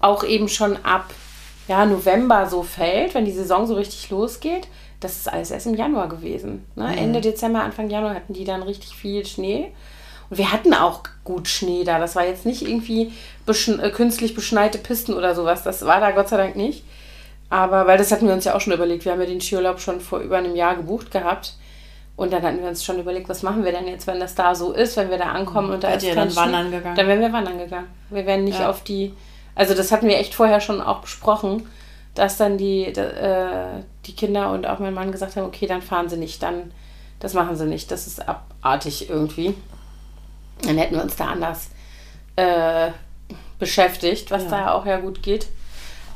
[0.00, 1.06] auch eben schon ab
[1.68, 4.66] ja, November so fällt, wenn die Saison so richtig losgeht,
[4.98, 6.66] das ist alles erst im Januar gewesen.
[6.74, 6.88] Ne?
[6.88, 6.98] Mhm.
[6.98, 9.72] Ende Dezember, Anfang Januar hatten die dann richtig viel Schnee.
[10.28, 11.98] Und wir hatten auch gut Schnee da.
[11.98, 13.12] Das war jetzt nicht irgendwie
[13.46, 15.62] beschn äh, künstlich beschneite Pisten oder sowas.
[15.62, 16.84] Das war da Gott sei Dank nicht.
[17.48, 19.04] Aber, weil das hatten wir uns ja auch schon überlegt.
[19.04, 21.54] Wir haben ja den Skiurlaub schon vor über einem Jahr gebucht gehabt.
[22.16, 24.54] Und dann hatten wir uns schon überlegt, was machen wir denn jetzt, wenn das da
[24.54, 26.94] so ist, wenn wir da ankommen und da Seid ist ihr dann wandern gegangen?
[26.94, 27.86] Dann wären wir wandern gegangen.
[28.10, 28.68] Wir wären nicht Ja.
[28.68, 29.14] auf die,
[29.60, 31.66] also das hatten wir echt vorher schon auch besprochen,
[32.14, 36.08] dass dann die, äh, die Kinder und auch mein Mann gesagt haben, okay, dann fahren
[36.08, 36.72] sie nicht, dann,
[37.20, 39.54] das machen sie nicht, das ist abartig irgendwie.
[40.62, 41.68] Dann hätten wir uns da anders
[42.36, 42.90] äh,
[43.58, 44.48] beschäftigt, was Ja.
[44.48, 45.46] da auch ja gut geht.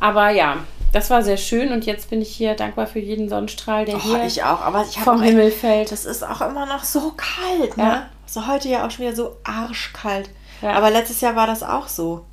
[0.01, 0.57] Aber ja,
[0.93, 4.01] das war sehr schön und jetzt bin ich hier dankbar für jeden Sonnenstrahl, der Oh,
[4.01, 5.93] hier ich auch, aber ich habe vom Himmel fällt.
[5.93, 7.83] Das ist auch immer noch so kalt, ne?
[7.85, 8.07] Ja.
[8.25, 10.31] So heute ja auch schon wieder so arschkalt.
[10.63, 10.73] Ja.
[10.73, 12.25] Aber letztes Jahr war das auch so.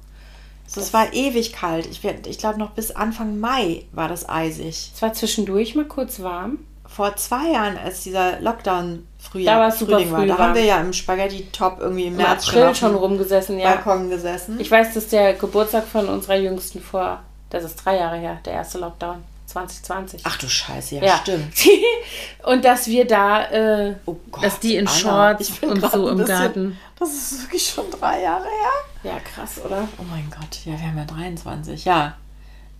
[0.74, 1.86] So, es war ewig kalt.
[1.88, 4.92] Ich, ich glaube, noch bis Anfang Mai war das eisig.
[4.96, 6.60] Es war zwischendurch mal kurz warm.
[6.88, 10.20] Vor zwei Jahren, als dieser Lockdown Frühjahr, Da war super Frühling war.
[10.22, 10.48] früh Da warm.
[10.48, 13.74] haben wir ja im Spaghetti-Top irgendwie im Im März April schon rumgesessen, ja.
[13.76, 14.60] Balkon gesessen.
[14.62, 18.54] Ich weiß, dass der Geburtstag von unserer Jüngsten vor, das ist drei Jahre her, der
[18.54, 20.22] erste Lockdown, 2020.
[20.24, 21.54] Ach du Scheiße, ja, ja, stimmt.
[22.44, 26.28] und dass wir da, äh, Oh Gott, dass die in Shorts und so im bisschen-
[26.28, 26.78] Garten.
[27.00, 29.12] Das ist wirklich schon drei Jahre her.
[29.12, 29.88] Ja, krass, oder?
[29.98, 32.16] Oh mein Gott, ja, wir haben ja 23, ja.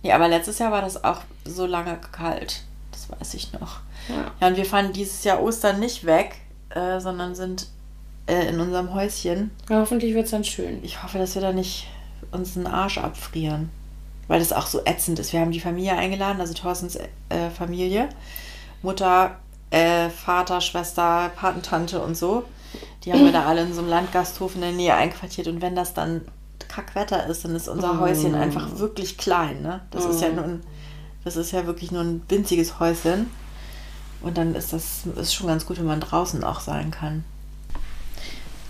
[0.02, 2.62] Nee, aber letztes Jahr war das auch so lange kalt.
[2.92, 3.80] Das weiß ich noch.
[4.08, 4.30] Ja.
[4.40, 6.36] Ja, und wir fahren dieses Jahr Ostern nicht weg,
[6.70, 7.66] äh, sondern sind
[8.26, 9.50] äh, in unserem Häuschen.
[9.68, 10.82] Ja, hoffentlich wird es dann schön.
[10.84, 11.86] Ich hoffe, dass wir da nicht
[12.30, 13.70] uns den Arsch abfrieren.
[14.32, 15.34] Weil das auch so ätzend ist.
[15.34, 18.08] Wir haben die Familie eingeladen, also Thorstens äh, Familie.
[18.80, 19.36] Mutter,
[19.68, 22.44] äh, Vater, Schwester, Patentante und so.
[23.04, 25.48] Die haben wir da alle in so einem Landgasthof in der Nähe einquartiert.
[25.48, 26.22] Und wenn das dann
[26.66, 29.60] Kackwetter ist, dann ist unser Häuschen einfach wirklich klein.
[29.60, 29.82] Ne?
[29.90, 30.62] Das ist ja nun,
[31.24, 33.30] das ist ja wirklich nur ein winziges Häuschen.
[34.22, 37.22] Und dann ist das ist schon ganz gut, wenn man draußen auch sein kann.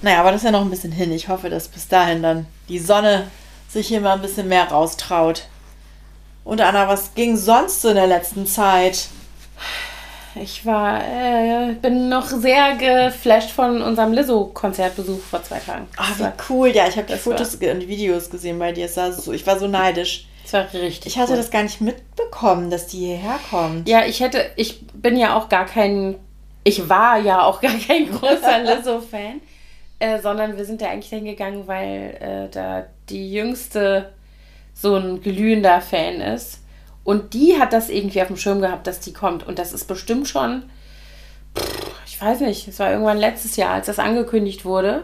[0.00, 1.12] Naja, aber das ist ja noch ein bisschen hin.
[1.12, 3.28] Ich hoffe, dass bis dahin dann die Sonne
[3.68, 5.46] sich hier mal ein bisschen mehr raustraut.
[6.44, 9.08] Und Anna, was ging sonst so in der letzten Zeit?
[10.34, 15.86] Ich war, äh, bin noch sehr geflasht von unserem Lizzo-Konzertbesuch vor zwei Tagen.
[15.96, 16.68] Ah, Das wie war, cool.
[16.70, 18.86] Ja, ich habe die Fotos ge- und die Videos gesehen bei dir.
[18.86, 20.26] Es sah so, ich war so neidisch.
[20.44, 21.12] das war richtig.
[21.12, 21.36] Ich hatte cool.
[21.36, 23.86] das gar nicht mitbekommen, dass die hierher kommt.
[23.86, 26.16] Ja, ich hätte, ich bin ja auch gar kein,
[26.64, 29.42] ich war ja auch gar kein großer Lizzo-Fan,
[29.98, 34.12] äh, sondern wir sind da eigentlich hingegangen, weil äh, da die jüngste
[34.74, 36.60] so ein glühender Fan ist.
[37.04, 39.46] Und die hat das irgendwie auf dem Schirm gehabt, dass die kommt.
[39.46, 40.64] Und das ist bestimmt schon,
[41.58, 45.02] pff, ich weiß nicht, es war irgendwann letztes Jahr, als das angekündigt wurde.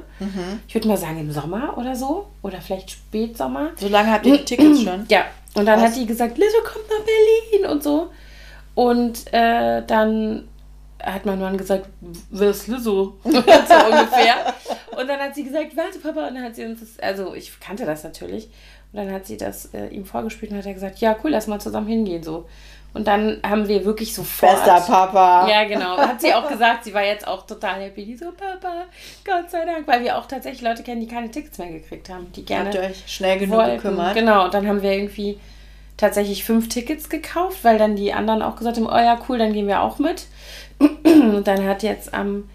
[0.68, 2.28] Ich würde mal sagen im Sommer oder so.
[2.42, 3.70] Oder vielleicht Spätsommer.
[3.76, 5.04] So lange habt ihr die Tickets schon?
[5.08, 5.90] Ja, und dann Was?
[5.90, 8.10] hat die gesagt, Lizzo kommt nach Berlin und so.
[8.76, 10.46] Und äh, dann
[11.02, 11.88] hat mein Mann gesagt,
[12.30, 13.16] wer ist Lizzo?
[13.24, 14.54] so ungefähr.
[14.96, 16.28] Und dann hat sie gesagt, warte Papa.
[16.28, 18.48] Und dann hat sie uns das, also ich kannte das natürlich.
[18.92, 21.46] Und dann hat sie das äh, ihm vorgespielt und hat er gesagt, ja cool, lass
[21.46, 22.46] mal zusammen hingehen so.
[22.94, 24.64] Und dann haben wir wirklich sofort...
[24.64, 25.46] Bester Papa.
[25.48, 25.98] Ja, genau.
[25.98, 28.04] Hat sie auch gesagt, sie war jetzt auch total happy.
[28.06, 28.86] Die so, Papa,
[29.26, 29.86] Gott sei Dank.
[29.86, 32.32] Weil wir auch tatsächlich Leute kennen, die keine Tickets mehr gekriegt haben.
[32.32, 33.76] Die gerne Habt ihr euch schnell genug wollten.
[33.76, 34.14] gekümmert?
[34.14, 35.38] Genau, und dann haben wir irgendwie
[35.98, 39.52] tatsächlich fünf Tickets gekauft, weil dann die anderen auch gesagt haben, oh ja, cool, dann
[39.52, 40.26] gehen wir auch mit.
[41.04, 42.48] Und dann hat jetzt am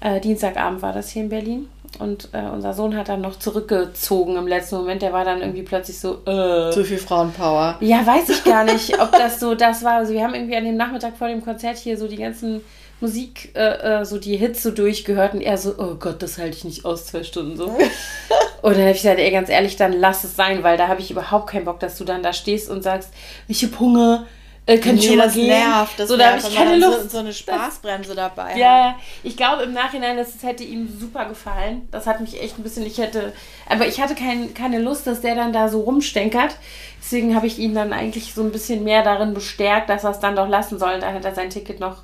[0.00, 4.36] äh, Dienstagabend war das hier in Berlin und äh, unser Sohn hat dann noch zurückgezogen
[4.36, 5.02] im letzten Moment.
[5.02, 7.76] Der war dann irgendwie plötzlich so, äh, Zu viel Frauenpower.
[7.80, 9.94] ja, weiß ich gar nicht, ob das so das war.
[9.94, 12.60] Also wir haben irgendwie an dem Nachmittag vor dem Konzert hier so die ganzen
[13.00, 16.56] Musik, äh, äh, so die Hits so durchgehört und er so, oh Gott, das halte
[16.56, 17.66] ich nicht aus, zwei Stunden so.
[17.66, 21.00] und dann habe ich gesagt, ey, ganz ehrlich, dann lass es sein, weil da habe
[21.00, 23.10] ich überhaupt keinen Bock, dass du dann da stehst und sagst,
[23.46, 24.26] ich hab Hunger,
[24.68, 25.48] äh, ich schon mal gehen?
[25.48, 25.98] nervt.
[25.98, 27.02] Das so, da habe ich keine dann Lust.
[27.04, 28.56] So, so eine Spaßbremse dabei.
[28.56, 31.88] Ja, ich glaube im Nachhinein, das das hätte ihm super gefallen.
[31.90, 33.32] Das hat mich echt ein bisschen, ich hätte,
[33.68, 36.56] aber ich hatte kein, keine Lust, dass der dann da so rumstenkert.
[37.00, 40.20] Deswegen habe ich ihn dann eigentlich so ein bisschen mehr darin bestärkt, dass er es
[40.20, 41.00] dann doch lassen soll.
[41.00, 42.02] Da hat er sein Ticket noch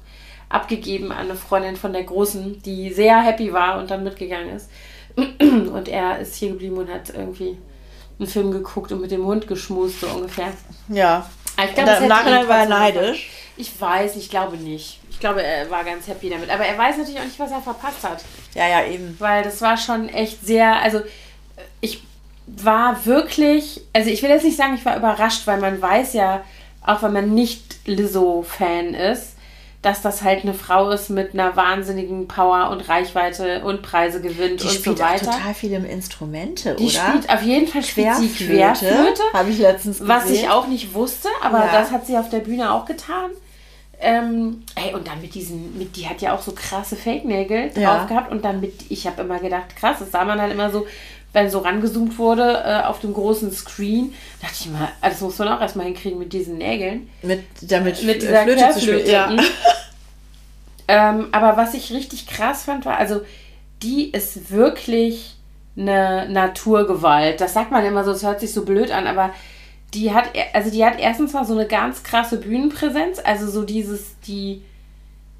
[0.48, 4.70] abgegeben an eine Freundin von der Großen, die sehr happy war und dann mitgegangen ist.
[5.16, 7.56] Und er ist hier geblieben und hat irgendwie
[8.18, 10.52] einen Film geguckt und mit dem Hund geschmust, so ungefähr.
[10.88, 11.30] Ja.
[11.56, 13.30] Aber ich glaube, im Nachhinein war er neidisch.
[13.56, 15.00] Ich weiß, ich glaube nicht.
[15.10, 16.50] Ich glaube, er war ganz happy damit.
[16.50, 18.24] Aber er weiß natürlich auch nicht, was er verpasst hat.
[18.54, 19.16] Ja, ja, eben.
[19.20, 21.02] Weil das war schon echt sehr, also
[21.80, 22.02] ich
[22.46, 26.42] war wirklich, also ich will jetzt nicht sagen, ich war überrascht, weil man weiß ja,
[26.84, 29.33] auch wenn man nicht Lizzo-Fan ist,
[29.84, 34.62] dass das halt eine Frau ist mit einer wahnsinnigen Power und Reichweite und Preise gewinnt
[34.62, 35.26] Die und spielt so weiter.
[35.32, 36.92] total viele Instrumente, Die oder?
[36.92, 39.22] spielt auf jeden Fall spielt sie Querflöte.
[39.32, 40.08] Habe ich letztens gesehen.
[40.14, 41.72] Was ich auch nicht wusste, aber Ja.
[41.72, 43.30] das hat sie auf der Bühne auch getan.
[44.00, 47.76] Ähm, ey, und dann mit diesen, mit, die hat ja auch so krasse Fake-Nägel drauf
[47.82, 48.04] Ja.
[48.06, 50.86] gehabt und dann mit, ich habe immer gedacht, krass, das sah man dann immer so,
[51.34, 55.36] wenn so rangezoomt wurde äh, auf dem großen Screen, dachte ich mal, ah, das muss
[55.38, 57.10] man auch erstmal hinkriegen mit diesen Nägeln.
[57.22, 59.06] Mit, damit Mit äh, dieser Flöte zu spielen.
[59.06, 59.26] Ja.
[59.26, 59.40] mhm.
[60.88, 63.20] ähm, aber was ich richtig krass fand, war, also
[63.82, 65.34] die ist wirklich
[65.76, 67.40] eine Naturgewalt.
[67.40, 69.34] Das sagt man immer so, es hört sich so blöd an, aber
[69.92, 74.20] die hat, also die hat erstens mal so eine ganz krasse Bühnenpräsenz, also so dieses,
[74.20, 74.62] die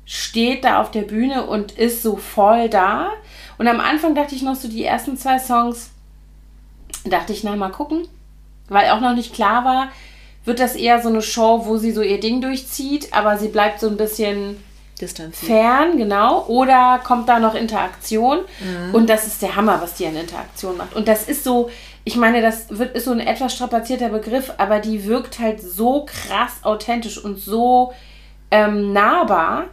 [0.06, 3.12] steht da auf der Bühne und ist so voll da.
[3.58, 5.90] Und am Anfang dachte ich noch so, die ersten zwei Songs,
[7.04, 8.08] dachte ich, na, mal gucken,
[8.68, 9.88] weil auch noch nicht klar war,
[10.44, 13.80] wird das eher so eine Show, wo sie so ihr Ding durchzieht, aber sie bleibt
[13.80, 14.62] so ein bisschen
[15.32, 16.44] fern, genau.
[16.46, 18.40] Oder kommt da noch Interaktion?
[18.92, 20.94] Und das ist der Hammer, was die an Interaktion macht.
[20.94, 21.70] Und das ist so,
[22.04, 26.06] ich meine, das wird, ist so ein etwas strapazierter Begriff, aber die wirkt halt so
[26.06, 27.92] krass authentisch und so
[28.50, 29.64] ähm, nahbar,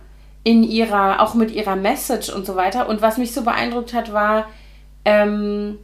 [0.44, 2.90] in ihrer, auch mit ihrer Message und so weiter.
[2.90, 4.48] Und was mich so beeindruckt hat, war,
[5.06, 5.78] ähm,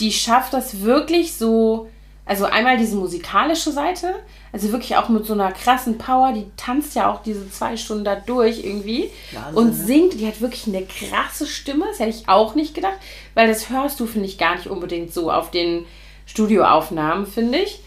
[0.00, 1.88] die schafft das wirklich so,
[2.26, 4.14] also einmal diese musikalische Seite,
[4.52, 8.04] also wirklich auch mit so einer krassen Power, die tanzt ja auch diese zwei Stunden
[8.04, 9.72] da durch irgendwie Wahnsinn, und ne?
[9.74, 12.98] singt, die hat wirklich eine krasse Stimme, das hätte ich auch nicht gedacht,
[13.34, 15.86] weil das hörst du, finde ich, gar nicht unbedingt so auf den
[16.26, 17.80] Studioaufnahmen, finde ich.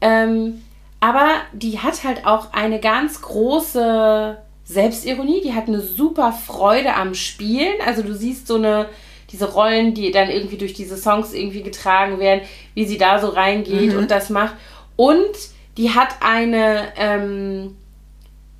[0.00, 0.62] Ähm,
[1.00, 7.14] aber die hat halt auch eine ganz große Selbstironie, die hat eine super Freude am
[7.14, 8.88] Spielen, also du siehst so eine
[9.32, 12.42] diese Rollen, die dann irgendwie durch diese Songs irgendwie getragen werden,
[12.74, 13.98] wie sie da so reingeht mhm.
[13.98, 14.54] und das macht.
[14.96, 15.34] Und
[15.78, 17.76] die hat eine, ähm,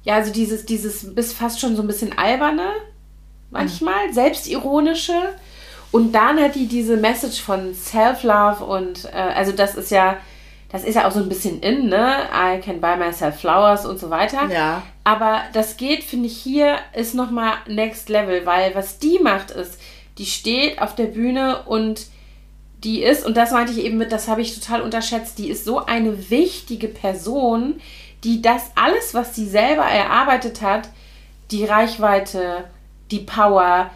[0.03, 2.71] ja, also dieses, dieses bis fast schon so ein bisschen alberne,
[3.51, 4.15] manchmal, mhm.
[4.15, 5.35] selbstironische.
[5.91, 10.17] Und dann hat die diese Message von Self-Love und, äh, also das ist ja,
[10.71, 12.17] das ist ja auch so ein bisschen in, ne?
[12.35, 14.49] I can buy myself flowers und so weiter.
[14.51, 14.83] Ja.
[15.05, 19.81] Aber das geht, finde ich, hier ist nochmal next level, weil was die macht ist,
[20.19, 22.07] die steht auf der Bühne und
[22.85, 25.65] die ist, und das meinte ich eben mit, das habe ich total unterschätzt, die ist
[25.65, 27.81] so eine wichtige Person,
[28.25, 30.89] die das alles, was sie selber erarbeitet hat,
[31.51, 32.65] die Reichweite,
[33.11, 33.91] die Power,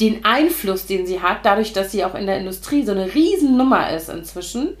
[0.00, 3.90] den Einfluss, den sie hat, dadurch, dass sie auch in der Industrie so eine Riesennummer
[3.90, 4.76] ist inzwischen,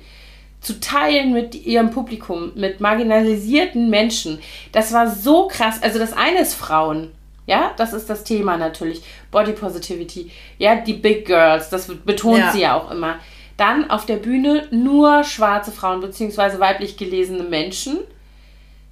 [0.60, 4.40] zu teilen mit ihrem Publikum, mit marginalisierten Menschen.
[4.72, 5.82] Das war so krass.
[5.82, 7.12] Also das eine ist Frauen.
[7.46, 9.02] Ja, das ist das Thema natürlich.
[9.30, 10.30] Body Positivity.
[10.58, 12.52] Ja, die Big Girls, das betont ja.
[12.52, 13.16] sie ja auch immer.
[13.56, 16.60] Dann auf der Bühne nur schwarze Frauen bzw.
[16.60, 17.98] weiblich gelesene Menschen.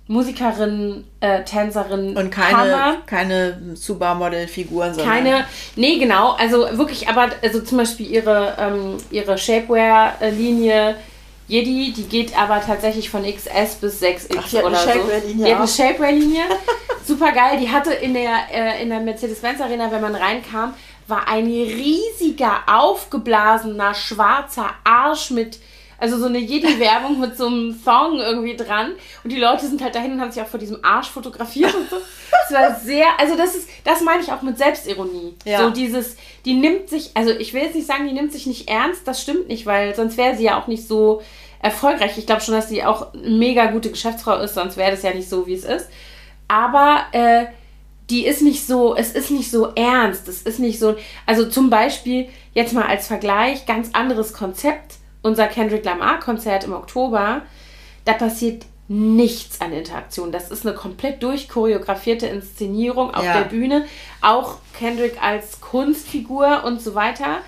[0.09, 2.17] Musikerinnen, äh, Tänzerinnen.
[2.17, 4.97] Und keine, keine Supermodel-Figuren.
[4.97, 6.33] Keine, nee, genau.
[6.33, 10.95] Also wirklich, aber also zum Beispiel ihre, ähm, ihre Shapewear-Linie
[11.49, 14.91] Jedi, die geht aber tatsächlich von XS bis 6X Ach, oder so.
[15.29, 16.43] Die hat eine Shapewear-Linie.
[17.05, 17.59] Super geil.
[17.61, 20.75] Die hatte in der, äh, in der Mercedes-Benz Arena, wenn man reinkam,
[21.07, 25.61] war ein riesiger, aufgeblasener, schwarzer Arsch mit,
[25.99, 28.93] also so eine Jedi-Werbung mit so einem Song irgendwie dran.
[29.25, 31.89] Und die Leute sind halt dahin und haben sich auch vor diesem Arsch fotografiert und
[31.89, 31.97] so.
[32.31, 35.35] Das war sehr, also das ist, das meine ich auch mit Selbstironie.
[35.45, 35.65] Ja.
[35.65, 38.69] So dieses, die nimmt sich, also ich will jetzt nicht sagen, die nimmt sich nicht
[38.69, 41.23] ernst, das stimmt nicht, weil sonst wäre sie ja auch nicht so
[41.61, 42.19] erfolgreich.
[42.19, 45.15] Ich glaube schon, dass sie auch eine mega gute Geschäftsfrau ist, sonst wäre das ja
[45.15, 45.89] nicht so, wie es ist.
[46.49, 47.47] Aber äh,
[48.11, 50.29] die ist nicht so, es ist nicht so ernst.
[50.29, 54.95] Es ist nicht so, also zum Beispiel, jetzt mal als Vergleich, ganz anderes Konzept.
[55.27, 57.43] Unser Kendrick Lamar-Konzert im Oktober,
[58.05, 60.31] da passiert nichts an Interaktion.
[60.31, 63.39] Das ist eine komplett durchchoreografierte Inszenierung auf ja.
[63.39, 63.87] der Bühne.
[64.21, 67.39] Auch Kendrick als Kunstfigur und so weiter.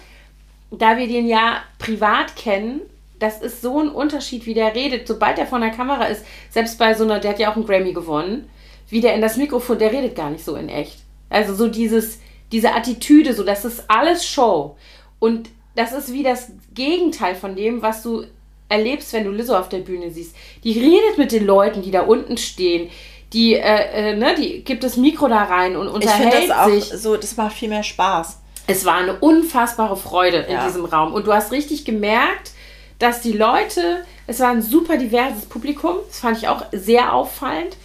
[0.73, 2.81] Da wir den ja privat kennen,
[3.21, 5.07] das ist so ein Unterschied, wie der redet.
[5.07, 7.64] Sobald er vor der Kamera ist, selbst bei so einer, der hat ja auch einen
[7.64, 8.51] Grammy gewonnen,
[8.88, 10.99] wie der in das Mikrofon, der redet gar nicht so in echt.
[11.31, 12.19] Also so dieses,
[12.51, 14.77] diese Attitüde, so, das ist alles Show.
[15.21, 18.25] Und das ist wie das Gegenteil von dem, was du
[18.69, 20.35] erlebst, wenn du Lizzo auf der Bühne siehst.
[20.64, 22.91] Die redet mit den Leuten, die da unten stehen.
[23.33, 27.01] Die, äh, äh, ne, die gibt das Mikro da rein und unterhält ich das sich.
[27.01, 28.41] so, das macht viel mehr Spaß.
[28.67, 30.67] Es war eine unfassbare Freude in ja.
[30.67, 31.14] diesem Raum.
[31.14, 32.51] Und du hast richtig gemerkt,
[32.99, 37.77] dass die Leute, es war ein super diverses Publikum, das fand ich auch sehr auffallend.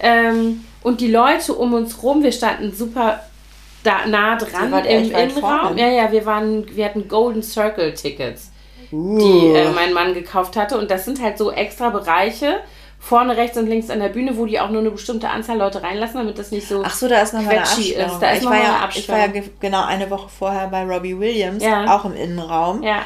[0.00, 3.20] Ähm, und die Leute um uns rum, wir standen super
[3.84, 5.76] da nah dran im Innenraum.
[5.76, 8.50] Ja, ja, wir waren, wir hatten Golden Circle Tickets,
[8.92, 9.18] uh.
[9.18, 10.78] die äh, mein Mann gekauft hatte.
[10.78, 12.60] Und das sind halt so extra Bereiche
[12.98, 15.82] vorne rechts und links an der Bühne, wo die auch nur eine bestimmte Anzahl Leute
[15.82, 18.12] reinlassen, damit das nicht so Ach so, da ist nochmal eine Absperrung.
[18.12, 18.20] Ist.
[18.20, 21.62] Da ist ich, war ja, ich war ja genau eine Woche vorher bei Robbie Williams,
[21.62, 21.94] ja.
[21.96, 22.82] auch im Innenraum.
[22.82, 23.02] Ja.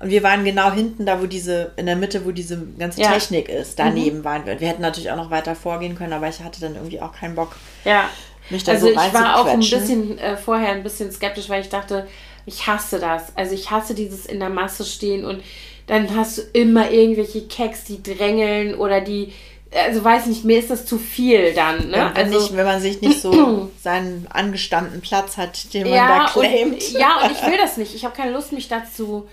[0.00, 3.12] Und wir waren genau hinten, da wo diese, in der Mitte, wo diese ganze ja.
[3.12, 3.78] Technik ist.
[3.78, 4.24] Daneben mhm.
[4.24, 4.58] waren wir.
[4.60, 7.34] Wir hätten natürlich auch noch weiter vorgehen können, aber ich hatte dann irgendwie auch keinen
[7.34, 7.56] Bock.
[7.84, 8.08] Ja.
[8.52, 11.62] Mich da also so ich war auch ein bisschen äh, vorher ein bisschen skeptisch, weil
[11.62, 12.06] ich dachte,
[12.46, 13.36] ich hasse das.
[13.36, 15.42] Also ich hasse dieses in der Masse stehen und
[15.86, 19.32] dann hast du immer irgendwelche Keks, die drängeln oder die
[19.74, 21.88] also weiß nicht, mir ist das zu viel dann.
[21.88, 21.96] Ne?
[21.96, 25.94] Ja, wenn, also, nicht, wenn man sich nicht so seinen angestammten Platz hat, den man
[25.94, 26.74] ja, da claimt.
[26.74, 27.94] Und, ja, und ich will das nicht.
[27.94, 29.28] Ich habe keine Lust, mich dazu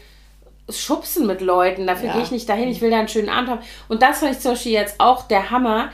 [0.70, 1.88] schubsen mit Leuten.
[1.88, 2.14] Dafür ja.
[2.14, 2.70] gehe ich nicht dahin.
[2.70, 3.62] Ich will da einen schönen Abend haben.
[3.90, 5.92] Und das fand ich zum Beispiel jetzt auch der Hammer.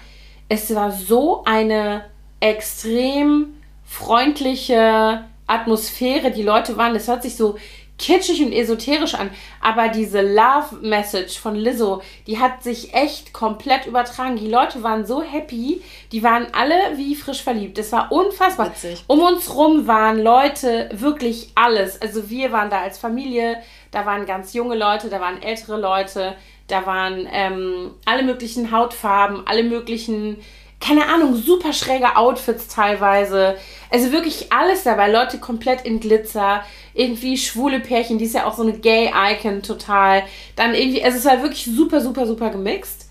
[0.47, 2.05] Es war so eine
[2.39, 6.31] extrem freundliche Atmosphäre.
[6.31, 7.57] Die Leute waren, es hört sich so
[7.97, 9.29] kitschig und esoterisch an,
[9.61, 14.35] aber diese Love Message von Lizzo, die hat sich echt komplett übertragen.
[14.35, 17.77] Die Leute waren so happy, die waren alle wie frisch verliebt.
[17.77, 18.71] Das war unfassbar.
[18.71, 19.03] Witzig.
[19.07, 22.01] Um uns rum waren Leute wirklich alles.
[22.01, 26.35] Also wir waren da als Familie, da waren ganz junge Leute, da waren ältere Leute,
[26.67, 30.37] da waren ähm, alle möglichen Hautfarben, alle möglichen
[30.85, 33.55] keine Ahnung, super schräge Outfits teilweise.
[33.89, 35.11] Also wirklich alles dabei.
[35.11, 36.63] Leute komplett in Glitzer.
[36.93, 40.23] Irgendwie schwule Pärchen, die ist ja auch so eine Gay-Icon total.
[40.55, 43.09] Dann irgendwie, also es war wirklich super, super, super gemixt.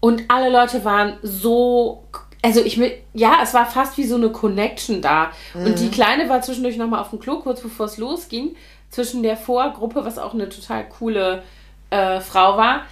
[0.00, 2.04] Und alle Leute waren so
[2.42, 5.30] also ich mit, ja, es war fast wie so eine Connection da.
[5.54, 5.64] Mhm.
[5.64, 5.90] Und die mhm.
[5.92, 8.54] Kleine war zwischendurch nochmal auf dem Klo, kurz bevor es losging,
[8.90, 11.42] zwischen der Vorgruppe, was auch eine total coole
[11.88, 12.82] äh, Frau war,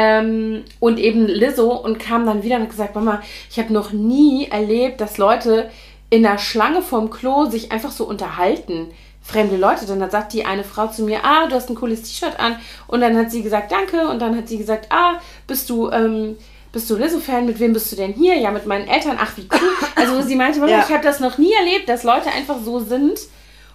[0.00, 3.90] ähm, und eben Lizzo und kam dann wieder und hat gesagt, Mama, ich habe noch
[3.90, 5.68] nie erlebt, dass Leute
[6.08, 8.92] in der Schlange vorm Klo sich einfach so unterhalten.
[9.20, 9.86] Fremde Leute.
[9.86, 12.60] Dann hat sagt die eine Frau zu mir, ah, du hast ein cooles T-Shirt an.
[12.86, 14.06] Und dann hat sie gesagt, danke.
[14.06, 15.14] Und dann hat sie gesagt, ah,
[15.48, 16.38] bist du, ähm,
[16.70, 17.44] bist du Lizzo-Fan?
[17.44, 18.36] Mit wem bist du denn hier?
[18.36, 19.18] Ja, mit meinen Eltern.
[19.20, 19.88] Ach, wie cool.
[19.96, 20.78] Also sie meinte, ja.
[20.78, 23.18] ich habe das noch nie erlebt, dass Leute einfach so sind.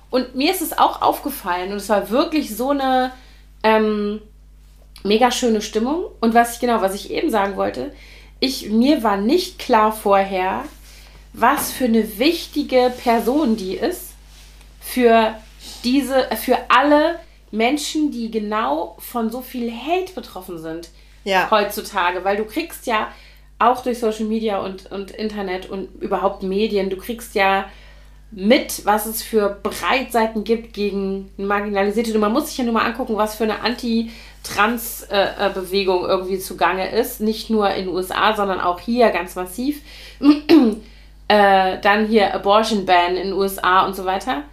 [0.09, 1.73] Und mir ist es auch aufgefallen.
[1.73, 3.11] Und es war wirklich so eine
[3.63, 4.21] ähm,
[5.03, 6.05] mega schöne Stimmung.
[6.19, 7.93] Und was ich genau, was ich eben sagen wollte,
[8.39, 10.63] ich, mir war nicht klar vorher,
[11.33, 14.13] was für eine wichtige Person die ist
[14.79, 15.35] für
[15.83, 17.19] diese, für alle
[17.51, 20.89] Menschen, die genau von so viel Hate betroffen sind
[21.23, 21.49] ja.
[21.49, 23.07] heutzutage, weil du kriegst ja
[23.59, 27.65] auch durch Social Media und, und Internet und überhaupt Medien, du kriegst ja
[28.31, 32.13] mit, was es für Breitseiten gibt gegen Marginalisierte.
[32.13, 33.61] Und man muss sich ja nur mal angucken, was für eine
[34.43, 37.21] Anti-Trans-Bewegung irgendwie zugange ist.
[37.21, 39.81] Nicht nur in den USA, sondern auch hier ganz massiv.
[41.27, 44.43] äh, dann hier Abortion Ban in den USA und so weiter.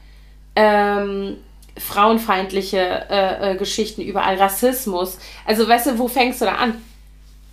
[0.56, 1.38] Ähm,
[1.76, 5.18] frauenfeindliche äh, äh, Geschichten überall, Rassismus.
[5.46, 6.82] Also weißt du, wo fängst du da an?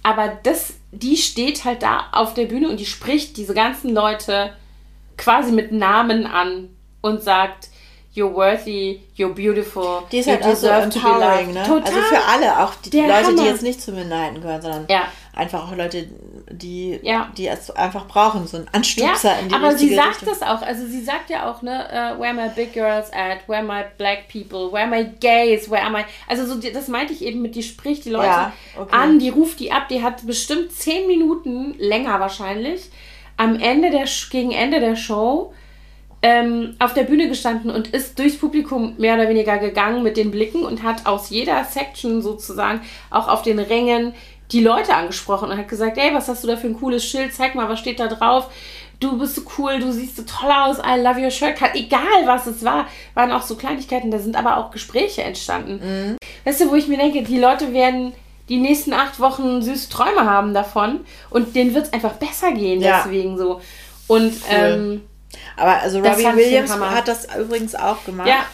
[0.03, 4.53] Aber das, die steht halt da auf der Bühne und die spricht diese ganzen Leute
[5.17, 6.69] quasi mit Namen an
[7.01, 7.69] und sagt,
[8.17, 10.03] you're worthy, you're beautiful.
[10.11, 11.63] Die ist halt auch so empowering, ne?
[11.63, 11.83] Total.
[11.83, 13.41] Also für alle, auch die Der Leute, Hammer.
[13.43, 15.03] die jetzt nicht zu Beneiden gehören, sondern ja.
[15.35, 16.07] einfach auch Leute,
[16.49, 17.31] die, ja.
[17.37, 20.29] die es einfach brauchen, so ein Anstupser ja, in die aber sie sagt Richtung.
[20.29, 23.61] das auch, also sie sagt ja auch, ne, uh, where my big girls at, where
[23.61, 27.43] my black people, where my gays, where am I, also so, das meinte ich eben
[27.43, 28.95] mit, die spricht die Leute ja, okay.
[28.95, 32.89] an, die ruft die ab, die hat bestimmt zehn Minuten, länger wahrscheinlich,
[33.37, 35.53] am Ende der, gegen Ende der Show
[36.21, 40.31] ähm, auf der Bühne gestanden und ist durchs Publikum mehr oder weniger gegangen mit den
[40.31, 44.13] Blicken und hat aus jeder Section sozusagen auch auf den Rängen
[44.51, 47.33] die Leute angesprochen und hat gesagt, ey, was hast du da für ein cooles Schild?
[47.33, 48.49] Zeig mal, was steht da drauf?
[48.99, 51.55] Du bist so cool, du siehst so toll aus, I love your shirt.
[51.75, 55.79] Egal, was es war, waren auch so Kleinigkeiten, da sind aber auch Gespräche entstanden.
[55.83, 56.17] Mhm.
[56.45, 58.13] Weißt du, wo ich mir denke, die Leute werden
[58.49, 62.81] die nächsten acht Wochen süße Träume haben davon und denen wird es einfach besser gehen,
[62.81, 63.03] ja.
[63.03, 63.61] deswegen so.
[64.07, 64.49] Und cool.
[64.49, 65.01] ähm,
[65.55, 68.27] aber also Robbie Williams hat das übrigens auch gemacht.
[68.27, 68.45] Ja.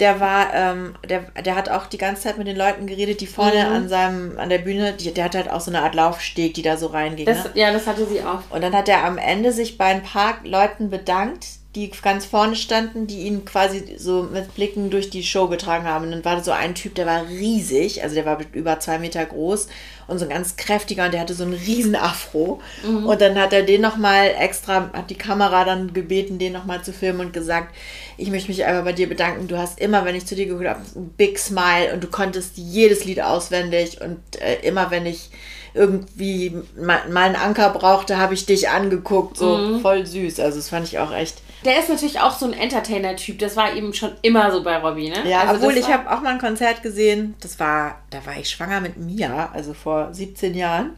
[0.00, 3.28] Der war, ähm, der, der hat auch die ganze Zeit mit den Leuten geredet, die
[3.28, 3.72] vorne mhm.
[3.74, 6.62] an seinem, an der Bühne, die, der hat halt auch so eine Art Laufsteg, die
[6.62, 7.26] da so reinging.
[7.26, 7.50] Das, ne?
[7.54, 8.40] Ja, das hatte sie auch.
[8.50, 12.54] Und dann hat er am Ende sich bei ein paar Leuten bedankt, die ganz vorne
[12.54, 16.04] standen, die ihn quasi so mit Blicken durch die Show getragen haben.
[16.04, 18.98] Und dann war da so ein Typ, der war riesig, also der war über zwei
[18.98, 19.66] Meter groß
[20.06, 22.60] und so ein ganz kräftiger und der hatte so einen riesen Afro.
[22.86, 23.06] Mhm.
[23.06, 26.92] Und dann hat er den nochmal extra, hat die Kamera dann gebeten, den nochmal zu
[26.92, 27.74] filmen und gesagt,
[28.16, 29.48] ich möchte mich einfach bei dir bedanken.
[29.48, 32.56] Du hast immer, wenn ich zu dir geguckt habe, ein Big Smile und du konntest
[32.56, 35.30] jedes Lied auswendig und äh, immer, wenn ich
[35.74, 39.80] irgendwie mal, mal einen Anker brauchte, habe ich dich angeguckt, so mhm.
[39.80, 40.38] voll süß.
[40.38, 43.38] Also das fand ich auch echt der ist natürlich auch so ein Entertainer-Typ.
[43.38, 45.28] Das war eben schon immer so bei Robbie, ne?
[45.28, 47.34] Ja, also obwohl ich habe auch mal ein Konzert gesehen.
[47.40, 50.96] Das war, da war ich schwanger mit Mia, also vor 17 Jahren.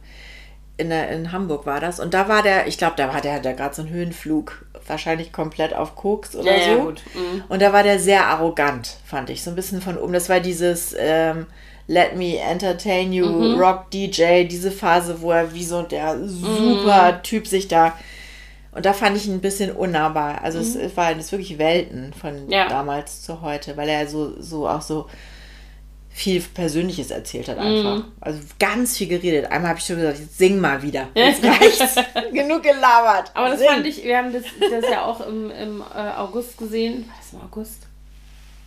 [0.79, 2.01] In, der, in Hamburg war das.
[2.01, 5.33] Und da war der, ich glaube, da war der, der gerade so einen Höhenflug, wahrscheinlich
[5.33, 6.71] komplett auf Koks oder ja, so.
[6.71, 7.03] Ja, gut.
[7.15, 7.45] Mhm.
[7.49, 9.43] Und da war der sehr arrogant, fand ich.
[9.43, 10.13] So ein bisschen von oben.
[10.13, 11.47] Das war dieses ähm,
[11.87, 13.61] Let Me Entertain You, mhm.
[13.61, 17.23] Rock DJ, diese Phase, wo er wie so der super mhm.
[17.23, 17.95] Typ sich da
[18.77, 20.43] und da fand ich ihn ein bisschen unnahbar.
[20.43, 20.85] Also mhm.
[20.85, 22.69] es war das wirklich Welten von ja.
[22.69, 25.09] damals zu heute, weil er so, so auch so
[26.11, 27.97] viel Persönliches erzählt hat einfach.
[27.97, 28.05] Mhm.
[28.21, 29.51] Also ganz viel geredet.
[29.51, 31.09] Einmal habe ich schon gesagt, jetzt sing mal wieder.
[31.15, 31.95] Jetzt reicht's.
[32.35, 33.31] Genug gelabert.
[33.33, 33.69] Aber das sing.
[33.69, 37.07] fand ich, wir haben das, das ja auch im, im äh, August gesehen.
[37.09, 37.87] War das im August?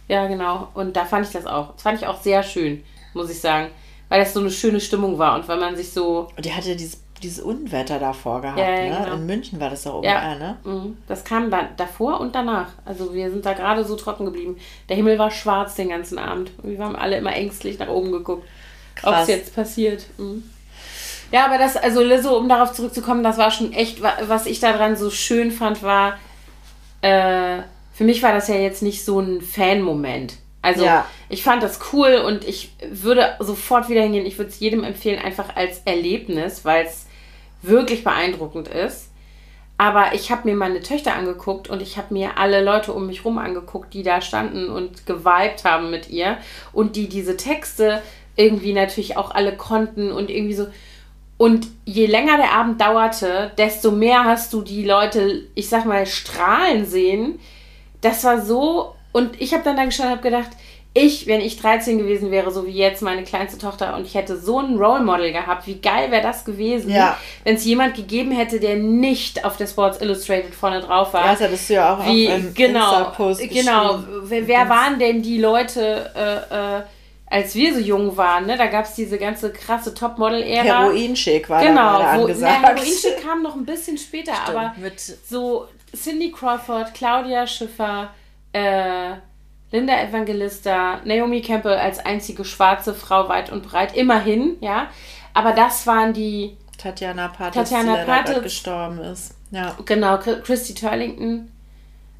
[0.07, 0.69] Ja, genau.
[0.73, 1.73] Und da fand ich das auch.
[1.73, 2.83] Das fand ich auch sehr schön,
[3.13, 3.67] muss ich sagen.
[4.09, 6.29] Weil das so eine schöne Stimmung war und weil man sich so.
[6.35, 8.59] Und der hatte dieses dieses Unwetter davor gehabt.
[8.59, 9.05] Ja, ja, ne?
[9.05, 9.15] Genau.
[9.15, 10.47] In München war das doch überall, ja.
[10.47, 10.57] ne?
[10.63, 10.97] Mhm.
[11.07, 12.69] Das kam da, davor und danach.
[12.85, 14.57] Also wir sind da gerade so trocken geblieben.
[14.87, 16.51] Der Himmel war schwarz den ganzen Abend.
[16.63, 18.47] Wir haben alle immer ängstlich nach oben geguckt,
[19.03, 20.05] ob es jetzt passiert.
[20.17, 20.43] Mhm.
[21.31, 24.95] Ja, aber das, also Lizzo, um darauf zurückzukommen, das war schon echt, was ich daran
[24.95, 26.17] so schön fand, war,
[27.01, 27.59] äh,
[27.93, 30.37] für mich war das ja jetzt nicht so ein Fan-Moment.
[30.61, 31.05] Also ja.
[31.29, 34.25] ich fand das cool und ich würde sofort wieder hingehen.
[34.25, 37.05] Ich würde es jedem empfehlen, einfach als Erlebnis, weil es
[37.61, 39.09] wirklich beeindruckend ist.
[39.77, 43.23] Aber ich habe mir meine Töchter angeguckt und ich habe mir alle Leute um mich
[43.23, 46.37] rum angeguckt, die da standen und geweibt haben mit ihr
[46.73, 48.01] und die diese Texte
[48.35, 50.67] irgendwie natürlich auch alle konnten und irgendwie so.
[51.37, 56.05] Und je länger der Abend dauerte, desto mehr hast du die Leute, ich sag mal,
[56.05, 57.39] strahlen sehen.
[58.01, 58.95] Das war so.
[59.13, 60.57] Und ich habe dann da gestanden und habe gedacht,
[60.93, 64.37] ich, wenn ich 13 gewesen wäre, so wie jetzt meine kleinste Tochter, und ich hätte
[64.37, 67.15] so ein Role Model gehabt, wie geil wäre das gewesen, ja.
[67.43, 71.25] wenn es jemand gegeben hätte, der nicht auf der Sports Illustrated vorne drauf war.
[71.25, 75.39] Ja, das hattest du ja auch wie, auf genau, Genau, wer, wer waren denn die
[75.39, 76.81] Leute, äh, äh,
[77.27, 80.63] als wir so jung waren, ne, da gab es diese ganze krasse Topmodel-Ära.
[80.63, 82.63] Heroin-Schick war genau, da wo, angesagt.
[82.63, 84.73] Heroin-Schick kam noch ein bisschen später, Stimmt, aber
[85.27, 88.09] so Cindy Crawford, Claudia Schiffer,
[88.53, 89.11] äh,
[89.71, 94.87] Linda Evangelista, Naomi Campbell als einzige schwarze Frau weit und breit, immerhin, ja.
[95.33, 96.57] Aber das waren die.
[96.77, 99.35] Tatjana Patis, Tatjana die Patis, gestorben ist.
[99.51, 99.75] Ja.
[99.85, 101.51] Genau, Christy Turlington.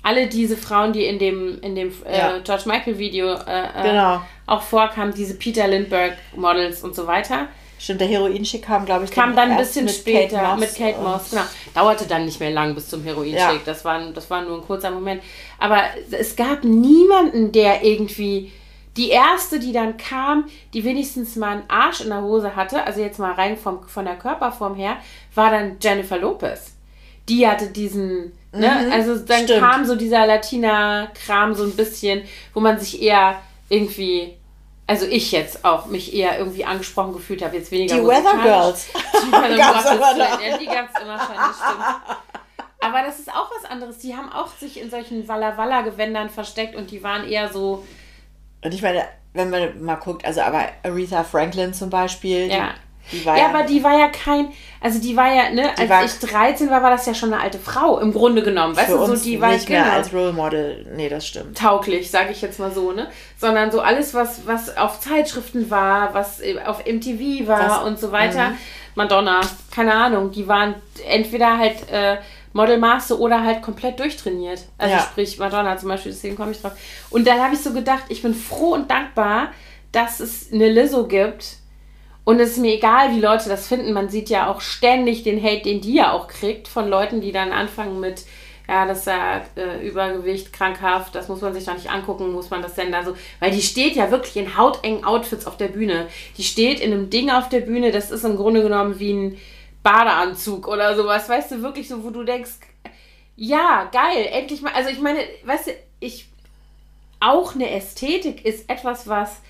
[0.01, 2.37] Alle diese Frauen, die in dem, in dem äh, ja.
[2.39, 4.21] George Michael Video äh, äh, genau.
[4.45, 7.47] auch vorkamen, diese Peter Lindbergh Models und so weiter.
[7.79, 10.75] Stimmt, der Heroinschick kam, glaube ich, kam dann ein bisschen mit später Kate Moss mit
[10.75, 11.29] Kate Moss.
[11.29, 11.43] Genau.
[11.73, 13.37] Dauerte dann nicht mehr lang bis zum Heroinschick.
[13.37, 13.59] Ja.
[13.65, 15.23] Das, war, das war nur ein kurzer Moment.
[15.57, 18.51] Aber es gab niemanden, der irgendwie.
[18.97, 22.99] Die erste, die dann kam, die wenigstens mal einen Arsch in der Hose hatte, also
[22.99, 24.97] jetzt mal rein vom, von der Körperform her,
[25.35, 26.73] war dann Jennifer Lopez.
[27.29, 29.59] Die hatte diesen, ne, mhm, also dann stimmt.
[29.61, 32.23] kam so dieser Latina-Kram so ein bisschen,
[32.53, 33.35] wo man sich eher
[33.69, 34.33] irgendwie
[34.89, 38.87] also ich jetzt auch mich eher irgendwie angesprochen gefühlt habe, jetzt weniger Die Weather Girls.
[38.91, 39.91] Die, ja, gab es
[41.01, 42.17] immer schon, das stimmt.
[42.81, 43.99] Aber das ist auch was anderes.
[43.99, 47.85] Die haben auch sich in solchen Walla Walla Gewändern versteckt und die waren eher so.
[48.63, 52.73] Und ich meine, wenn man mal guckt, also aber Aretha Franklin zum Beispiel, ja
[53.11, 54.49] ja, ja, aber die war ja kein,
[54.81, 57.41] also die war ja, ne, als war, ich 13 war, war das ja schon eine
[57.41, 60.33] alte Frau im Grunde genommen, weißt du, so die war nicht genau, mehr als Role
[60.33, 61.57] Model, nee, das stimmt.
[61.57, 66.13] Tauglich, sage ich jetzt mal so, ne, sondern so alles was was auf Zeitschriften war,
[66.13, 68.49] was auf MTV war was, und so weiter.
[68.49, 68.57] Mhm.
[68.95, 69.41] Madonna,
[69.71, 70.75] keine Ahnung, die waren
[71.07, 72.17] entweder halt äh,
[72.53, 74.65] Modelmaße oder halt komplett durchtrainiert.
[74.77, 75.01] Also ja.
[75.01, 76.73] sprich Madonna zum Beispiel, deswegen komme ich drauf.
[77.09, 79.49] Und dann habe ich so gedacht, ich bin froh und dankbar,
[79.91, 81.58] dass es eine Lizzo gibt,
[82.29, 83.91] und es ist mir egal, wie Leute das finden.
[83.91, 87.31] Man sieht ja auch ständig den Hate, den die ja auch kriegt, von Leuten, die
[87.31, 88.23] dann anfangen mit,
[88.67, 92.51] ja, das ist ja äh, Übergewicht, krankhaft, das muss man sich doch nicht angucken, muss
[92.51, 93.15] man das denn da so.
[93.39, 96.05] Weil die steht ja wirklich in hautengen Outfits auf der Bühne.
[96.37, 99.37] Die steht in einem Ding auf der Bühne, das ist im Grunde genommen wie ein
[99.81, 101.27] Badeanzug oder sowas.
[101.29, 102.59] Weißt du, wirklich so, wo du denkst,
[103.37, 104.73] ja, geil, endlich mal.
[104.75, 106.27] Also ich meine, weißt du, ich.
[107.21, 109.41] Auch eine Ästhetik ist etwas, was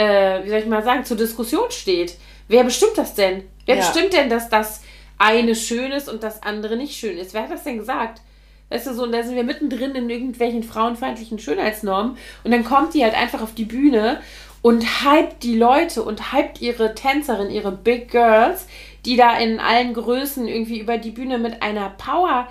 [0.00, 2.16] äh, wie soll ich mal sagen, zur Diskussion steht.
[2.48, 3.44] Wer bestimmt das denn?
[3.66, 3.82] Wer ja.
[3.82, 4.80] bestimmt denn, dass das
[5.18, 7.34] eine schön ist und das andere nicht schön ist?
[7.34, 8.22] Wer hat das denn gesagt?
[8.70, 12.94] Weißt du, so, und da sind wir mittendrin in irgendwelchen frauenfeindlichen Schönheitsnormen und dann kommt
[12.94, 14.20] die halt einfach auf die Bühne
[14.62, 18.66] und hypt die Leute und hypt ihre Tänzerin, ihre Big Girls,
[19.04, 22.48] die da in allen Größen irgendwie über die Bühne mit einer Power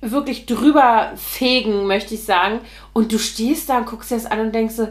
[0.00, 2.60] wirklich drüber fegen, möchte ich sagen.
[2.92, 4.88] Und du stehst da und guckst dir das an und denkst so,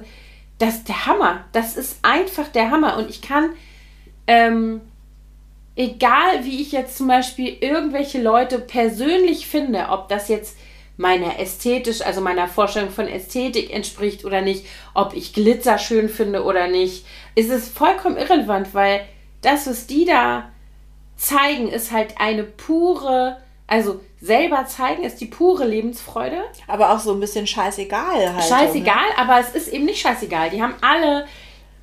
[0.57, 1.45] das ist der Hammer.
[1.51, 2.97] Das ist einfach der Hammer.
[2.97, 3.51] Und ich kann,
[4.27, 4.81] ähm,
[5.75, 10.57] egal wie ich jetzt zum Beispiel irgendwelche Leute persönlich finde, ob das jetzt
[10.97, 16.43] meiner ästhetisch, also meiner Vorstellung von Ästhetik entspricht oder nicht, ob ich Glitzer schön finde
[16.43, 19.05] oder nicht, ist es vollkommen irrelevant, weil
[19.41, 20.49] das, was die da
[21.17, 23.37] zeigen, ist halt eine pure
[23.67, 26.43] also selber zeigen ist die pure Lebensfreude.
[26.67, 28.43] Aber auch so ein bisschen scheißegal halt.
[28.43, 29.17] Scheißegal, ne?
[29.17, 30.51] aber es ist eben nicht scheißegal.
[30.51, 31.25] Die haben alle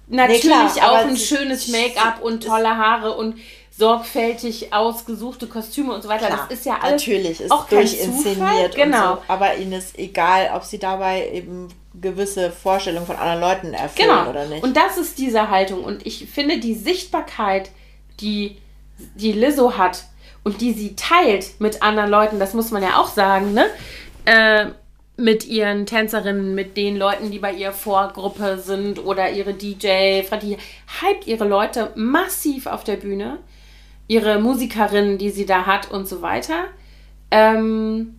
[0.09, 3.37] natürlich nee, klar, auch ein schönes Make-up und tolle Haare und
[3.77, 6.27] sorgfältig ausgesuchte Kostüme und so weiter.
[6.27, 8.77] Klar, das ist ja alles natürlich ist auch durchinszeniert.
[8.77, 9.17] Genau.
[9.17, 9.23] So.
[9.29, 11.69] Aber ihnen ist egal, ob sie dabei eben
[12.01, 14.31] gewisse Vorstellungen von anderen Leuten erfüllen genau.
[14.31, 14.63] oder nicht.
[14.63, 15.83] Und das ist diese Haltung.
[15.85, 17.71] Und ich finde die Sichtbarkeit,
[18.21, 18.59] die
[19.15, 20.05] die Lizzo hat,
[20.45, 23.67] und die sie teilt mit anderen Leuten, das muss man ja auch sagen, ne?
[24.25, 24.67] Äh,
[25.17, 30.57] mit ihren Tänzerinnen, mit den Leuten, die bei ihr Vorgruppe sind oder ihre DJ, die
[31.01, 33.39] hypt ihre Leute massiv auf der Bühne,
[34.09, 36.65] ihre Musikerinnen, die sie da hat und so weiter.
[37.31, 38.19] Ähm,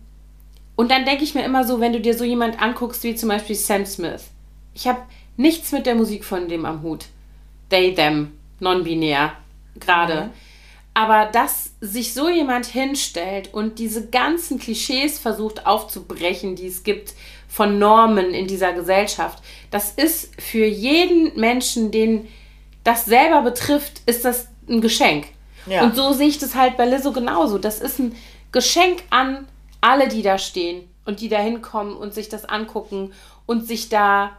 [0.76, 3.28] und dann denke ich mir immer so, wenn du dir so jemand anguckst wie zum
[3.28, 4.30] Beispiel Sam Smith,
[4.72, 5.00] ich habe
[5.36, 7.06] nichts mit der Musik von dem am Hut.
[7.70, 9.32] They, them, non-binär,
[9.78, 10.22] gerade.
[10.22, 10.30] Mhm.
[10.94, 17.14] Aber dass sich so jemand hinstellt und diese ganzen Klischees versucht aufzubrechen, die es gibt
[17.46, 22.26] von Normen in dieser Gesellschaft, das ist für jeden Menschen, den
[22.84, 25.26] das selber betrifft, ist das ein Geschenk.
[25.66, 25.84] Ja.
[25.84, 27.58] Und so sehe ich das halt bei Lizzo genauso.
[27.58, 28.14] Das ist ein
[28.50, 29.46] Geschenk an
[29.80, 33.12] alle, die da stehen und die da hinkommen und sich das angucken
[33.46, 34.32] und sich da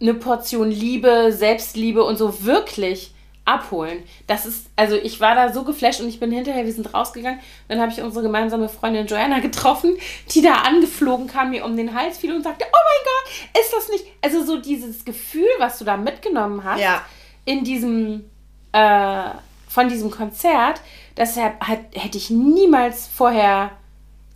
[0.00, 3.12] eine Portion Liebe, Selbstliebe und so wirklich
[3.50, 4.02] abholen.
[4.26, 7.40] Das ist, also ich war da so geflasht und ich bin hinterher, wir sind rausgegangen.
[7.68, 9.96] Dann habe ich unsere gemeinsame Freundin Joanna getroffen,
[10.30, 13.72] die da angeflogen kam, mir um den Hals fiel und sagte, oh mein Gott, ist
[13.72, 17.02] das nicht, also so dieses Gefühl, was du da mitgenommen hast, ja.
[17.44, 18.24] in diesem,
[18.72, 19.30] äh,
[19.68, 20.80] von diesem Konzert,
[21.14, 23.72] das hätte ich niemals vorher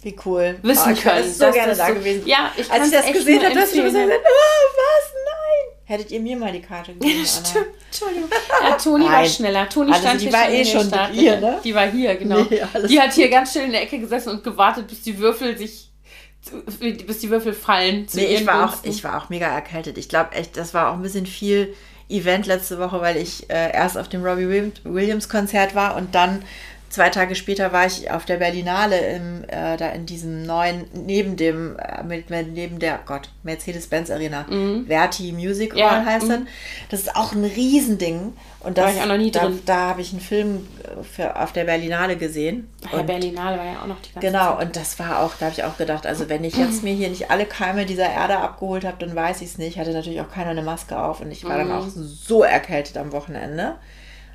[0.04, 0.58] wie cool.
[0.60, 1.32] Wissen oh, ich können.
[1.32, 2.26] so gerne da so, gewesen.
[2.26, 5.12] Ja, ich Als ich das gesehen habe, dass ich so gesagt, oh, was?
[5.24, 5.73] Nein!
[5.86, 8.30] Hättet ihr mir mal die Karte gegeben, ja, Stimmt, Entschuldigung.
[8.62, 9.68] Ja, Toni war schneller.
[9.68, 11.60] Toni also, stand die war eh schon hier, ne?
[11.62, 12.42] Die war hier, genau.
[12.42, 15.56] Nee, die hat hier ganz still in der Ecke gesessen und gewartet, bis die Würfel
[15.56, 15.90] sich
[16.78, 18.06] bis die Würfel fallen.
[18.12, 19.96] nee, ich war, auch, ich war auch mega erkältet.
[19.96, 21.74] Ich glaube echt, das war auch ein bisschen viel
[22.08, 26.42] Event letzte Woche, weil ich äh, erst auf dem Robbie Williams Konzert war und dann
[26.94, 31.36] zwei Tage später war ich auf der Berlinale im, äh, da in diesem neuen, neben
[31.36, 34.86] dem, äh, neben der, Gott, Mercedes-Benz Arena, mhm.
[34.86, 36.40] Verti Music Hall ja, heißt das.
[36.40, 36.46] Mhm.
[36.90, 38.34] Das ist auch ein Riesending.
[38.60, 39.60] Und das, war ich auch noch nie da, drin.
[39.66, 42.68] Da habe ich einen Film äh, für, auf der Berlinale gesehen.
[42.86, 44.66] Ach, ja, Berlinale war ja auch noch die ganze Genau, Zeit.
[44.66, 47.08] und das war auch, da habe ich auch gedacht, also wenn ich jetzt mir hier
[47.08, 49.78] nicht alle Keime dieser Erde abgeholt habe, dann weiß ich es nicht.
[49.78, 51.68] Hatte natürlich auch keiner eine Maske auf und ich war mhm.
[51.68, 53.74] dann auch so erkältet am Wochenende.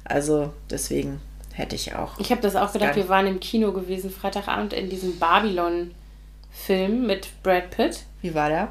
[0.04, 1.22] Also deswegen
[1.60, 2.18] Hätte ich auch.
[2.20, 7.28] Ich habe das auch gedacht, wir waren im Kino gewesen, Freitagabend, in diesem Babylon-Film mit
[7.44, 8.06] Brad Pitt.
[8.22, 8.70] Wie war der?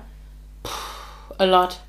[0.63, 1.81] Puh, a lot.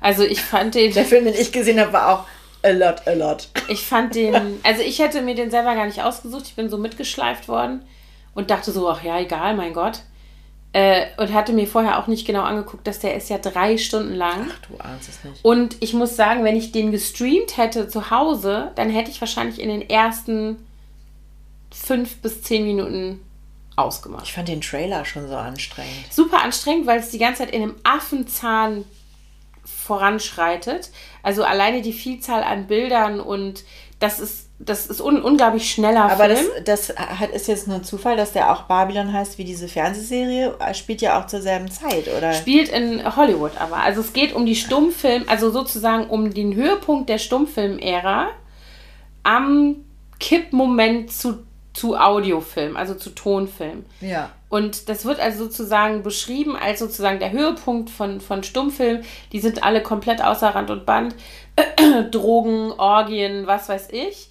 [0.00, 0.92] Also ich fand den.
[0.94, 2.24] Der Film, den ich gesehen habe, war auch
[2.62, 3.48] a lot, a lot.
[3.66, 4.60] Ich fand den.
[4.62, 6.44] Also ich hätte mir den selber gar nicht ausgesucht.
[6.46, 7.82] Ich bin so mitgeschleift worden
[8.36, 10.02] und dachte so, ach ja, egal, mein Gott.
[10.74, 14.14] Äh, und hatte mir vorher auch nicht genau angeguckt, dass der ist ja drei Stunden
[14.14, 14.50] lang.
[14.50, 15.42] Ach, du ahnst es nicht.
[15.42, 19.60] Und ich muss sagen, wenn ich den gestreamt hätte zu Hause, dann hätte ich wahrscheinlich
[19.60, 20.56] in den ersten
[21.70, 23.20] fünf bis zehn Minuten
[23.76, 24.24] ausgemacht.
[24.24, 26.12] Ich fand den Trailer schon so anstrengend.
[26.12, 28.84] Super anstrengend, weil es die ganze Zeit in einem Affenzahn
[29.64, 30.90] voranschreitet.
[31.22, 33.64] Also alleine die Vielzahl an Bildern und
[34.00, 36.46] das ist das ist un unglaublich schneller aber Film.
[36.50, 39.44] Aber das, das hat, ist jetzt nur ein Zufall, dass der auch Babylon heißt wie
[39.44, 40.56] diese Fernsehserie.
[40.72, 42.32] Spielt ja auch zur selben Zeit, oder?
[42.32, 43.76] Spielt in Hollywood aber.
[43.76, 48.30] Also es geht um die Stummfilm, also sozusagen um den Höhepunkt der Stummfilm-Ära
[49.22, 49.76] am
[50.18, 53.86] Kippmoment zu, zu Audiofilm, also zu Tonfilm.
[54.00, 54.30] Ja.
[54.48, 59.02] Und das wird also sozusagen beschrieben als sozusagen der Höhepunkt von, von Stummfilm.
[59.30, 61.14] Die sind alle komplett außer Rand und Band.
[62.10, 64.27] Drogen, Orgien, was weiß ich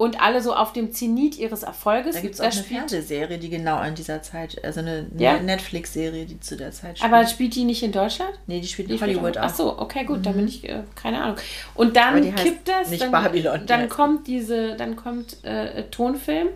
[0.00, 2.14] und alle so auf dem Zenit ihres Erfolges.
[2.14, 5.38] Da gibt es auch eine Fernsehserie, die genau in dieser Zeit, also eine ja?
[5.38, 7.12] Netflix-Serie, die zu der Zeit spielt.
[7.12, 8.32] Aber spielt die nicht in Deutschland?
[8.46, 9.42] Nee, die spielt in die Hollywood auch.
[9.42, 10.22] Ach so, okay, gut, mhm.
[10.22, 11.36] da bin ich, äh, keine Ahnung.
[11.74, 16.48] Und dann kippt das, nicht dann, Babylon, dann kommt diese, dann kommt äh, Tonfilm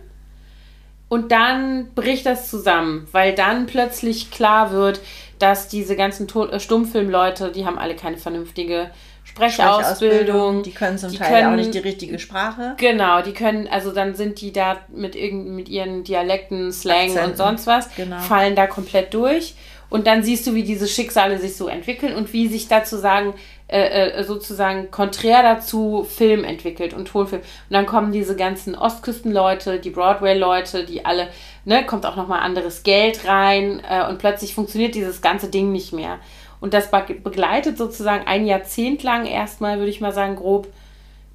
[1.09, 5.01] und dann bricht das zusammen, weil dann plötzlich klar wird,
[5.37, 8.89] dass diese ganzen Ton äh, Stummfilmleute, die haben alle keine vernünftige
[9.35, 10.63] Sprechausbildung.
[10.63, 12.75] Die können zum die Teil können, auch nicht die richtige Sprache.
[12.77, 17.31] Genau, die können, also dann sind die da mit, irgend, mit ihren Dialekten, Slang Akzenten.
[17.31, 18.19] und sonst was, genau.
[18.19, 19.55] fallen da komplett durch.
[19.89, 23.33] Und dann siehst du, wie diese Schicksale sich so entwickeln und wie sich dazu sagen,
[23.67, 27.41] äh, äh, sozusagen konträr dazu Film entwickelt und Tonfilm.
[27.41, 31.29] Und dann kommen diese ganzen Ostküstenleute, die Broadway-Leute, die alle,
[31.65, 35.93] ne, kommt auch nochmal anderes Geld rein äh, und plötzlich funktioniert dieses ganze Ding nicht
[35.93, 36.19] mehr.
[36.59, 40.67] Und das begleitet sozusagen ein Jahrzehnt lang erstmal, würde ich mal sagen, grob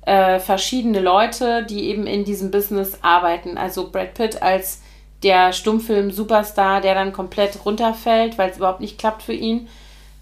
[0.07, 3.59] äh, verschiedene Leute, die eben in diesem Business arbeiten.
[3.59, 4.81] Also Brad Pitt als
[5.23, 9.68] der Stummfilm-Superstar, der dann komplett runterfällt, weil es überhaupt nicht klappt für ihn.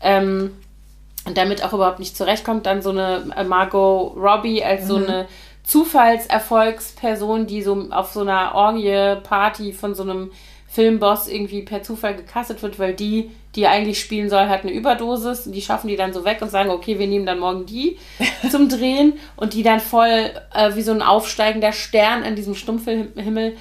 [0.00, 0.52] Ähm,
[1.24, 2.66] und damit auch überhaupt nicht zurechtkommt.
[2.66, 4.86] Dann so eine äh, Margot Robbie als mhm.
[4.88, 5.28] so eine
[5.64, 10.30] Zufallserfolgsperson, die so auf so einer Orgie-Party von so einem
[10.68, 15.46] Filmboss irgendwie per Zufall gecastet wird, weil die die eigentlich spielen soll, hat eine Überdosis.
[15.46, 17.98] Und die schaffen die dann so weg und sagen, okay, wir nehmen dann morgen die
[18.50, 19.14] zum Drehen.
[19.34, 23.56] Und die dann voll äh, wie so ein aufsteigender Stern in diesem Stummfilmhimmel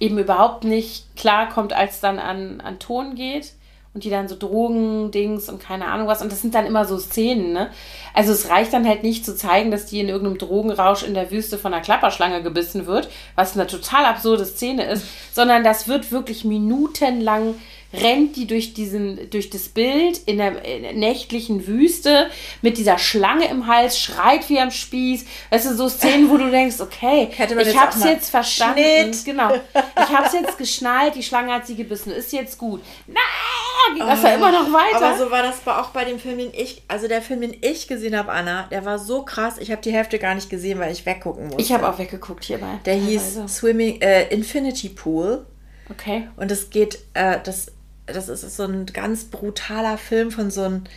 [0.00, 3.52] eben überhaupt nicht klarkommt, als dann an, an Ton geht.
[3.92, 6.22] Und die dann so Drogen-Dings und keine Ahnung was.
[6.22, 7.68] Und das sind dann immer so Szenen, ne?
[8.14, 11.30] Also es reicht dann halt nicht zu zeigen, dass die in irgendeinem Drogenrausch in der
[11.30, 16.10] Wüste von einer Klapperschlange gebissen wird, was eine total absurde Szene ist, sondern das wird
[16.10, 17.56] wirklich minutenlang
[17.92, 22.30] rennt die durch diesen, durch das Bild in der, in der nächtlichen Wüste
[22.62, 25.24] mit dieser Schlange im Hals, schreit wie am Spieß.
[25.50, 28.82] Weißt du, so Szenen, wo du denkst, okay, ich auch mal jetzt verstanden.
[28.82, 29.24] Schnitt.
[29.24, 29.54] Genau.
[29.54, 32.82] Ich hab's jetzt geschnallt, die Schlange hat sie gebissen, ist jetzt gut.
[33.06, 35.06] Nein, ging das ja immer noch weiter.
[35.06, 37.88] Aber so war das auch bei dem Film, den ich, also der Film, den ich
[37.88, 39.58] gesehen habe, Anna, der war so krass.
[39.58, 41.60] Ich habe die Hälfte gar nicht gesehen, weil ich weggucken musste.
[41.60, 42.80] ich habe auch weggeguckt hierbei.
[42.84, 43.48] Der hieß teilweise.
[43.48, 45.46] Swimming, äh, Infinity Pool.
[45.90, 46.28] Okay.
[46.36, 47.66] Und es geht, äh, das,
[48.06, 50.88] das ist so ein ganz brutaler Film von so, ein,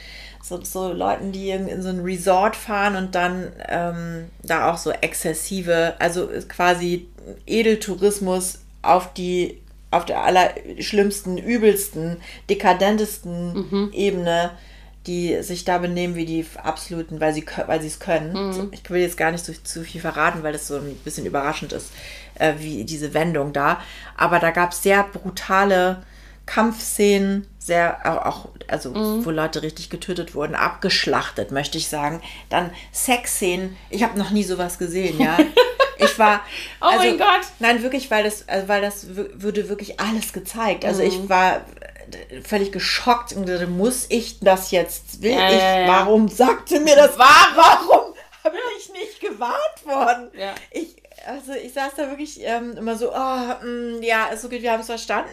[0.43, 4.91] so, so Leuten, die in, so ein Resort fahren und dann ähm, da auch so
[4.91, 7.07] exzessive, also quasi
[7.45, 12.17] Edeltourismus auf die auf der allerschlimmsten, übelsten,
[12.49, 14.51] dekadentesten Ebene,
[15.07, 18.51] die sich da benehmen wie die absoluten, weil sie weil es können.
[18.51, 21.25] So, Ich will jetzt gar nicht so zu viel verraten, weil das so ein bisschen
[21.25, 21.91] überraschend ist,
[22.39, 23.79] äh, wie diese Wendung da.
[24.17, 26.03] Aber da gab es sehr brutale
[26.45, 28.93] Kampfszenen, sehr auch, also
[29.25, 32.21] wo Leute richtig getötet wurden, abgeschlachtet, möchte ich sagen.
[32.49, 33.75] Dann Sexszenen.
[33.89, 35.37] Ich habe noch nie sowas gesehen, ja.
[35.97, 36.41] Ich war
[36.81, 37.47] Oh mein Gott.
[37.59, 40.83] Nein, wirklich, weil das, also weil das würde wirklich alles gezeigt.
[40.83, 41.65] Also ich war
[42.29, 45.21] äh, völlig geschockt und dachte, muss ich das jetzt?
[45.21, 45.57] Will Ja, ich?
[45.57, 45.87] ja, ja.
[45.87, 47.17] Warum sagte mir das?
[47.17, 50.31] Warum bin ich nicht gewarnt worden?
[50.37, 50.53] Ja.
[50.71, 54.73] Ich, also ich saß da wirklich ähm, immer so, oh, mm, ja, ist okay, wir
[54.73, 55.29] haben es verstanden.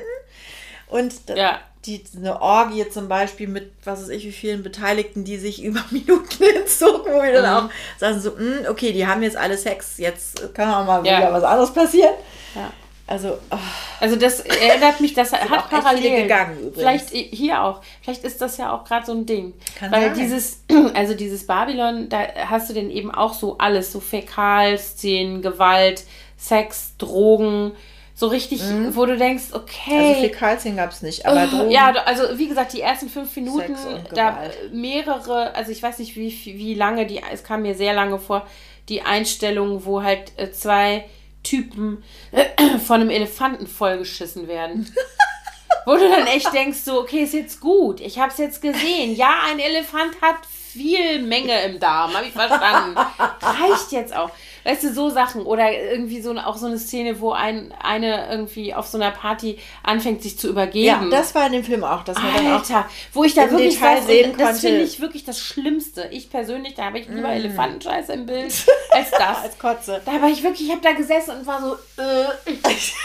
[0.92, 1.58] Und Ja.
[1.86, 5.82] die, eine Orgie zum Beispiel mit, was weiß ich, wie vielen Beteiligten, die sich über
[5.90, 7.70] Minuten hinzogen, wo wir dann Mhm.
[7.70, 11.18] auch sagen so, mm, okay, die haben jetzt alle Sex, jetzt kann auch mal Ja.
[11.18, 12.14] wieder was anderes passieren.
[12.54, 12.72] Ja.
[13.04, 13.56] Also, oh,
[14.00, 16.22] Also das erinnert mich, das hat parallel.
[16.22, 16.76] gegangen übrigens.
[16.78, 17.80] Vielleicht hier auch.
[18.00, 19.52] Vielleicht ist das ja auch gerade so ein Ding.
[19.78, 20.18] Kann Weil sein.
[20.18, 20.62] dieses,
[20.94, 26.04] also dieses Babylon, da hast du denn eben auch so alles, so Fäkalszenen, Gewalt,
[26.38, 27.72] Sex, Drogen,
[28.14, 28.60] so richtig,
[28.90, 30.08] wo du denkst, okay.
[30.08, 31.70] also Fäkalszenen gab es nicht, aber Drogen.
[31.70, 33.74] Ja, also wie gesagt, die ersten fünf Minuten,
[34.14, 34.38] da
[34.72, 38.46] mehrere, also ich weiß nicht, wie, wie lange die, es kam mir sehr lange vor,
[38.88, 41.04] die Einstellung, wo halt äh, zwei
[41.42, 42.04] Typen
[42.86, 44.92] von einem Elefanten vollgeschissen werden.
[45.86, 49.16] wo du dann echt denkst, so, okay, ist jetzt gut, ich hab's jetzt gesehen.
[49.16, 52.96] Ja, ein Elefant hat viel Menge im Darm, habe ich verstanden.
[53.40, 54.30] Reicht jetzt auch.
[54.64, 55.42] Weißt du, so Sachen.
[55.42, 59.58] Oder irgendwie so auch so eine Szene, wo ein, eine irgendwie auf so einer Party
[59.82, 60.86] anfängt, sich zu übergeben.
[60.86, 63.96] ja, das war in dem Film auch, dann auch Alter, wo ich da wirklich Detail
[63.98, 66.08] saß sehen das finde ich wirklich das Schlimmste.
[66.10, 67.32] Ich persönlich, da habe ich lieber Mm.
[67.32, 68.52] Elefantenscheiße im Bild
[68.90, 69.42] als das.
[69.42, 70.00] als Kotze.
[70.04, 72.26] Da war ich wirklich, ich habe da gesessen und war so, äh,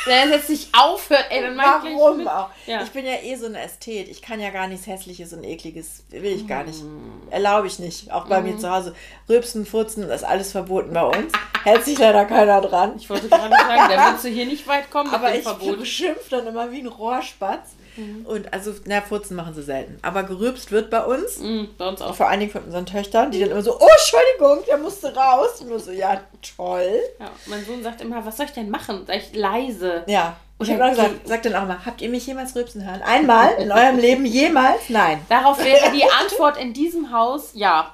[0.05, 2.27] wenn er jetzt nicht aufhört, ey, dann ich Warum mit.
[2.27, 2.49] auch?
[2.65, 2.83] Ja.
[2.83, 4.07] Ich bin ja eh so eine Ästhet.
[4.09, 6.03] Ich kann ja gar nichts Hässliches und Ekliges.
[6.09, 6.81] Will ich gar nicht.
[6.83, 7.29] Mm.
[7.31, 8.11] Erlaube ich nicht.
[8.11, 8.95] Auch bei mir zu Hause.
[9.29, 11.31] Rülpsen, Furzen, das ist alles verboten bei uns.
[11.63, 12.93] Hält sich leider keiner dran.
[12.97, 15.79] Ich wollte gerade sagen, da würdest du hier nicht weit kommen Aber ich Verbot.
[15.79, 17.75] beschimpfe dann immer wie ein Rohrspatz.
[17.97, 18.25] Mhm.
[18.25, 19.97] Und also, na, Furzen machen sie selten.
[20.01, 21.39] Aber gerülpst wird bei uns.
[21.39, 22.15] Mhm, bei uns auch.
[22.15, 25.59] Vor allen Dingen von unseren Töchtern, die dann immer so, oh, Entschuldigung, der musste raus.
[25.61, 26.21] Und nur so, ja,
[26.55, 26.99] toll.
[27.19, 29.03] Ja, mein Sohn sagt immer, was soll ich denn machen?
[29.07, 30.03] Sag ich leise.
[30.07, 30.37] Ja.
[30.59, 33.01] Ich habe auch gesagt, sag dann auch mal, habt ihr mich jemals rülpsen hören?
[33.03, 34.89] Einmal in eurem Leben jemals?
[34.89, 35.23] Nein.
[35.29, 37.93] Darauf wäre die Antwort in diesem Haus ja.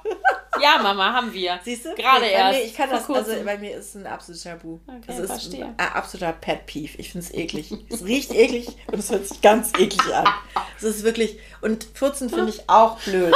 [0.62, 1.58] Ja, Mama, haben wir.
[1.62, 1.94] Siehst du?
[1.94, 2.52] Gerade nee, erst.
[2.52, 4.78] Bei mir, ich kann das, also bei mir ist es ein absolutes Tabu.
[4.86, 5.74] Okay, das ist verstehe.
[5.76, 6.96] ein absoluter Pet Peeve.
[6.96, 7.70] Ich finde es eklig.
[7.90, 10.26] es riecht eklig und es hört sich ganz eklig an.
[10.78, 13.34] Es ist wirklich, und Furzen finde ich auch blöd.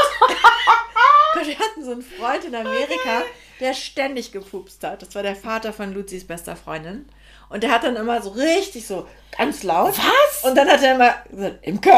[1.35, 3.23] Gott, wir hatten so einen Freund in Amerika,
[3.61, 5.03] der ständig gepupst hat.
[5.03, 7.09] Das war der Vater von Luzis bester Freundin.
[7.51, 9.07] Und der hat dann immer so richtig so
[9.37, 9.95] ganz laut.
[9.97, 10.45] Was?
[10.45, 11.93] Und dann hat er immer gesagt, Imke.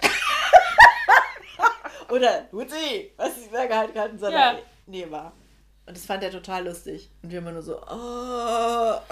[2.10, 4.58] Oder Luzi, was ist wer gehalten in seiner Ja.
[4.86, 5.32] Nähe war.
[5.86, 7.10] Und das fand er total lustig.
[7.22, 9.00] Und wir immer nur so, oh.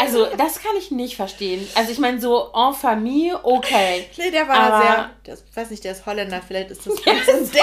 [0.00, 1.68] Also, das kann ich nicht verstehen.
[1.74, 4.08] Also, ich meine, so en famille, okay.
[4.16, 7.28] Nee, der war Aber- sehr, ich weiß nicht, der ist Holländer, vielleicht ist das ganz
[7.28, 7.62] ein Ding.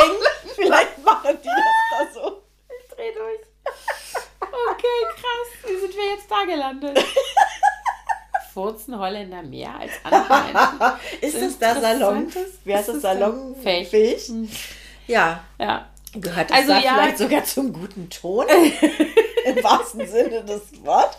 [0.55, 0.94] Vielleicht
[1.25, 2.41] machen die das da so.
[2.69, 3.41] Ich dreh durch.
[4.41, 5.69] Okay, krass.
[5.69, 7.03] Wie sind wir jetzt da gelandet?
[8.53, 10.99] Furzen Holländer mehr als andere.
[11.19, 12.31] Ist das da Salon?
[12.63, 13.01] Wie heißt ist das?
[13.01, 13.89] das da Salonfähig?
[13.89, 14.27] fähig?
[14.27, 14.49] Hm.
[15.07, 15.43] Ja.
[15.59, 15.89] Ja.
[16.13, 16.93] Gehört das Also da ja.
[16.93, 18.45] vielleicht sogar zum guten Ton?
[19.45, 21.17] Im wahrsten Sinne des Wortes?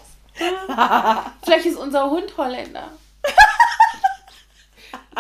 [1.45, 2.91] Vielleicht ist unser Hund Holländer.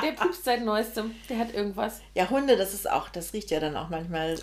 [0.02, 1.14] Der pupst seit neuestem.
[1.28, 2.00] Der hat irgendwas.
[2.14, 4.38] Ja, Hunde, das ist auch, das riecht ja dann auch manchmal.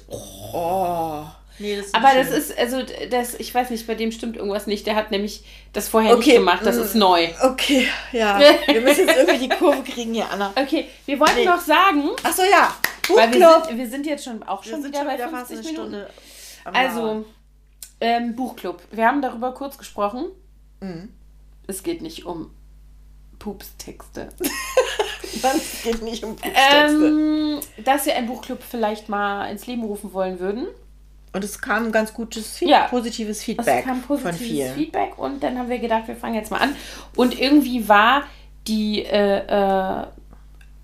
[0.54, 1.24] Oh.
[1.60, 2.38] Nee, das ist Aber nicht das schön.
[2.38, 2.82] ist, also,
[3.12, 4.88] das, ich weiß nicht, bei dem stimmt irgendwas nicht.
[4.88, 6.66] Der hat nämlich das vorher Okay, nicht gemacht.
[6.66, 6.82] Das mm.
[6.82, 7.30] ist neu.
[7.44, 8.40] Okay, ja.
[8.68, 10.52] Wir müssen jetzt irgendwie die Kurve kriegen hier, Anna.
[10.56, 11.46] Okay, wir wollten Nee.
[11.46, 12.74] noch sagen, Achso, ja.
[13.16, 13.66] weil wir Buchclub.
[13.68, 15.58] sind, wir sind jetzt schon auch Wir schon sind wieder schon bei wieder fast 50
[15.68, 16.08] eine Minuten.
[16.64, 16.80] Stunde.
[16.80, 17.26] Also,
[18.02, 18.82] ähm, Buchclub.
[18.92, 20.26] Wir haben darüber kurz gesprochen.
[20.80, 21.10] Mhm.
[21.68, 22.50] Es geht nicht um
[23.44, 24.30] Pupstexte.
[25.22, 27.08] es geht nicht um Pupstexte.
[27.08, 30.68] Ähm, dass wir einen Buchclub vielleicht mal ins Leben rufen wollen würden.
[31.34, 32.88] Und es kam ganz gutes, Feed ja.
[32.88, 34.76] positives Feedback es kam positives von vielen.
[34.76, 36.76] Feedback und dann haben wir gedacht, wir fangen jetzt mal an.
[37.16, 38.24] Und irgendwie war
[38.68, 40.06] die äh, äh,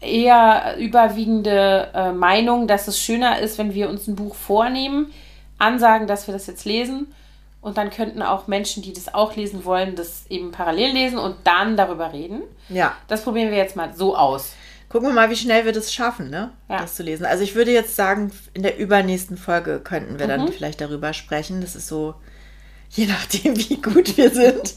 [0.01, 5.13] eher überwiegende äh, Meinung, dass es schöner ist, wenn wir uns ein Buch vornehmen,
[5.59, 7.13] ansagen, dass wir das jetzt lesen
[7.61, 11.35] und dann könnten auch Menschen, die das auch lesen wollen, das eben parallel lesen und
[11.43, 12.43] dann darüber reden.
[12.69, 12.95] Ja.
[13.07, 14.53] Das probieren wir jetzt mal so aus.
[14.87, 16.51] Gucken wir mal, wie schnell wir das schaffen, ne?
[16.67, 16.79] Ja.
[16.79, 17.25] Das zu lesen.
[17.25, 20.29] Also ich würde jetzt sagen, in der übernächsten Folge könnten wir mhm.
[20.29, 21.61] dann vielleicht darüber sprechen.
[21.61, 22.15] Das ist so,
[22.89, 24.75] je nachdem, wie gut wir sind.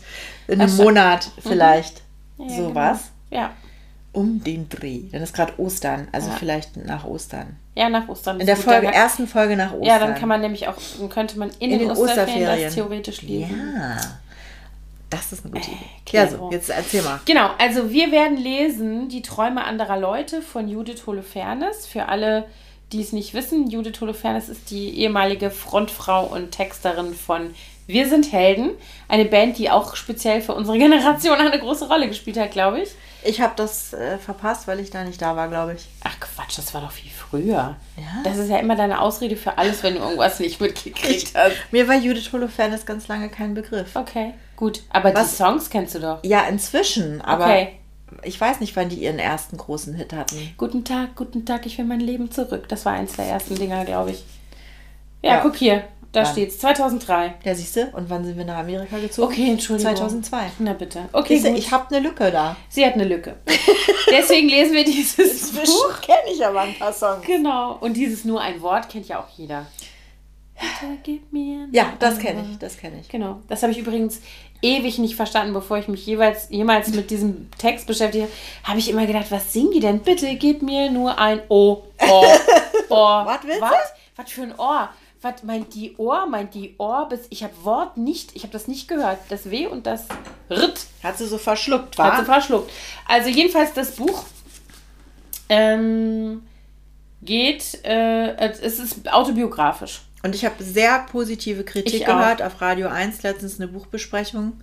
[0.49, 1.49] In einem Monat mhm.
[1.49, 2.03] vielleicht
[2.37, 2.49] mhm.
[2.49, 3.13] ja, sowas.
[3.31, 3.43] Genau.
[3.43, 3.55] Ja
[4.13, 5.05] um den Dreh.
[5.11, 6.37] Dann ist gerade Ostern, also ja.
[6.37, 7.57] vielleicht nach Ostern.
[7.75, 8.41] Ja, nach Ostern.
[8.41, 9.87] In der Folge, dann, ersten Folge nach Ostern.
[9.87, 12.65] Ja, dann kann man nämlich auch, dann könnte man in, in den, den Osterferien, Osterferien
[12.65, 13.73] das theoretisch lesen.
[13.77, 13.97] Ja.
[15.13, 15.79] Das ist eine gute Idee.
[16.13, 17.21] Äh, ja, so, jetzt erzähl mal.
[17.27, 21.87] Genau, also wir werden lesen Die Träume anderer Leute von Judith Holofernes.
[21.87, 22.47] Für alle,
[22.93, 27.55] die es nicht wissen, Judith Holofernes ist die ehemalige Frontfrau und Texterin von
[27.87, 28.71] Wir sind Helden.
[29.07, 32.91] Eine Band, die auch speziell für unsere Generation eine große Rolle gespielt hat, glaube ich.
[33.25, 35.87] Ich habe das äh, verpasst, weil ich da nicht da war, glaube ich.
[36.03, 37.77] Ach Quatsch, das war doch viel früher.
[37.97, 38.23] Ja?
[38.25, 41.55] Das ist ja immer deine Ausrede für alles, wenn du irgendwas nicht mitgekriegt hast.
[41.71, 43.95] Mir war Judith Holofernes ganz lange kein Begriff.
[43.95, 44.83] Okay, gut.
[44.91, 45.31] Aber Was?
[45.31, 46.19] die Songs kennst du doch.
[46.25, 47.21] Ja, inzwischen.
[47.21, 47.79] Aber okay.
[48.23, 50.55] ich weiß nicht, wann die ihren ersten großen Hit hatten.
[50.57, 52.69] Guten Tag, guten Tag, ich will mein Leben zurück.
[52.69, 54.25] Das war eins der ersten Dinger, glaube ich.
[55.23, 55.85] Ja, ja, guck hier.
[56.13, 57.35] Da steht es, 2003.
[57.43, 57.87] Ja, siehst du?
[57.93, 59.33] Und wann sind wir nach Amerika gezogen?
[59.33, 59.97] Okay, Entschuldigung.
[59.97, 60.51] 2002.
[60.59, 61.09] Na bitte.
[61.13, 62.55] Okay, du, ich habe eine Lücke da.
[62.69, 63.37] Sie hat eine Lücke.
[64.11, 66.01] Deswegen lesen wir dieses Inzwischen Buch.
[66.03, 67.25] kenne ich aber ein paar Songs.
[67.27, 67.79] Genau.
[67.81, 69.67] Und dieses nur ein Wort kennt ja auch jeder.
[70.55, 73.09] Bitte gib mir Ja, das kenne ich, das kenne ich.
[73.09, 73.41] Genau.
[73.49, 74.21] Das habe ich übrigens
[74.61, 78.33] ewig nicht verstanden, bevor ich mich jeweils jemals mit diesem Text beschäftigt habe.
[78.65, 80.01] Habe ich immer gedacht, was singen die denn?
[80.01, 81.85] Bitte gib mir nur ein O.
[82.09, 82.27] Ohr.
[82.91, 83.25] Ohr.
[83.27, 83.67] Was willst du?
[84.17, 84.91] Was für ein Ohr?
[85.23, 88.69] Was meint die Ohr, meint die Ohr, bis ich habe Wort nicht, ich habe das
[88.69, 89.19] nicht gehört.
[89.29, 90.07] Das W und das
[90.51, 90.87] Ritt.
[91.03, 92.13] Hat sie so verschluckt, war?
[92.13, 92.71] Hat sie verschluckt.
[93.07, 94.25] Also jedenfalls das Buch
[95.49, 96.43] ähm,
[97.23, 100.03] geht, äh, es ist autobiografisch.
[100.23, 104.61] Und ich habe sehr positive Kritik gehört auf Radio 1, letztens eine Buchbesprechung.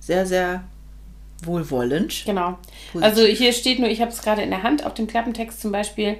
[0.00, 0.64] Sehr, sehr
[1.44, 2.24] wohlwollend.
[2.26, 2.58] Genau.
[2.92, 3.02] Positiv.
[3.02, 5.72] Also hier steht nur, ich habe es gerade in der Hand, auf dem Klappentext zum
[5.72, 6.16] Beispiel,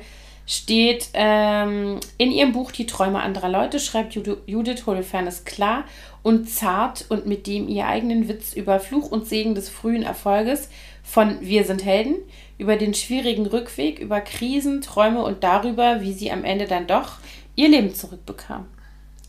[0.49, 5.85] steht ähm, in ihrem Buch Die Träume anderer Leute, schreibt Judith Holofernes klar
[6.23, 10.71] und zart und mit dem ihr eigenen Witz über Fluch und Segen des frühen Erfolges
[11.05, 12.17] von Wir sind Helden,
[12.57, 17.19] über den schwierigen Rückweg, über Krisen, Träume und darüber, wie sie am Ende dann doch
[17.55, 18.67] ihr Leben zurückbekam.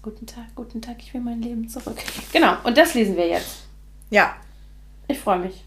[0.01, 1.97] Guten Tag, guten Tag, ich will mein Leben zurück.
[2.31, 3.63] Genau, und das lesen wir jetzt.
[4.09, 4.37] Ja.
[5.09, 5.65] Ich freue mich.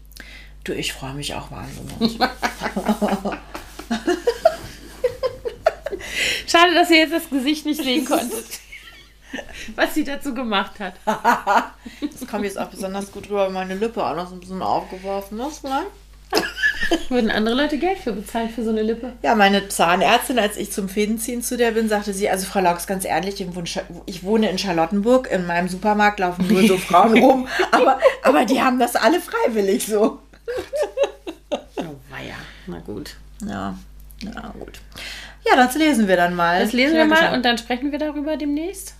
[0.63, 2.17] Du, ich freue mich auch wahnsinnig.
[6.47, 8.45] Schade, dass ihr jetzt das Gesicht nicht sehen konntet.
[9.75, 10.93] Was sie dazu gemacht hat.
[11.05, 14.61] das kommt jetzt auch besonders gut rüber, weil meine Lippe auch noch so ein bisschen
[14.61, 15.63] aufgeworfen ist.
[15.63, 15.83] Ne?
[17.09, 19.13] Würden andere Leute Geld für bezahlen für so eine Lippe?
[19.21, 22.87] Ja, meine Zahnärztin, als ich zum Fädenziehen zu der bin, sagte sie, also Frau Laux,
[22.87, 23.45] ganz ehrlich,
[24.05, 28.61] ich wohne in Charlottenburg, in meinem Supermarkt laufen nur so Frauen rum, aber, aber die
[28.61, 30.19] haben das alle freiwillig so.
[31.77, 32.35] Oh weia,
[32.67, 33.15] na gut.
[33.45, 33.77] Ja,
[34.21, 34.79] na gut.
[35.45, 36.61] Ja, das lesen wir dann mal.
[36.61, 38.95] Das lesen wir mal und dann sprechen wir darüber demnächst.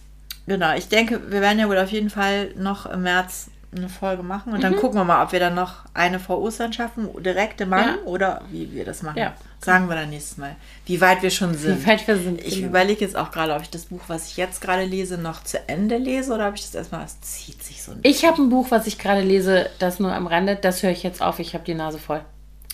[0.45, 4.23] Genau, ich denke, wir werden ja wohl auf jeden Fall noch im März eine Folge
[4.23, 4.61] machen und mhm.
[4.61, 7.85] dann gucken wir mal, ob wir dann noch eine vor Ostern schaffen, direkt im Mann
[7.85, 7.97] ja.
[8.05, 9.17] oder wie wir das machen.
[9.17, 9.33] Ja.
[9.59, 11.81] Sagen wir dann nächstes Mal, wie weit wir schon sind.
[11.81, 12.41] Wie weit wir sind.
[12.41, 12.67] Ich genau.
[12.67, 15.57] überlege jetzt auch gerade, ob ich das Buch, was ich jetzt gerade lese, noch zu
[15.67, 18.49] Ende lese oder ob ich das erstmal, es zieht sich so ein Ich habe ein
[18.49, 21.53] Buch, was ich gerade lese, das nur am Rande, das höre ich jetzt auf, ich
[21.53, 22.21] habe die Nase voll.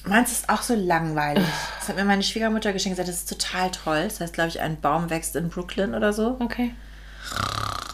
[0.06, 1.44] Meins ist auch so langweilig.
[1.80, 2.98] Das hat mir meine Schwiegermutter geschenkt.
[2.98, 4.04] Gesagt, das ist total toll.
[4.04, 6.38] Das heißt, glaube ich, ein Baum wächst in Brooklyn oder so.
[6.40, 6.74] Okay.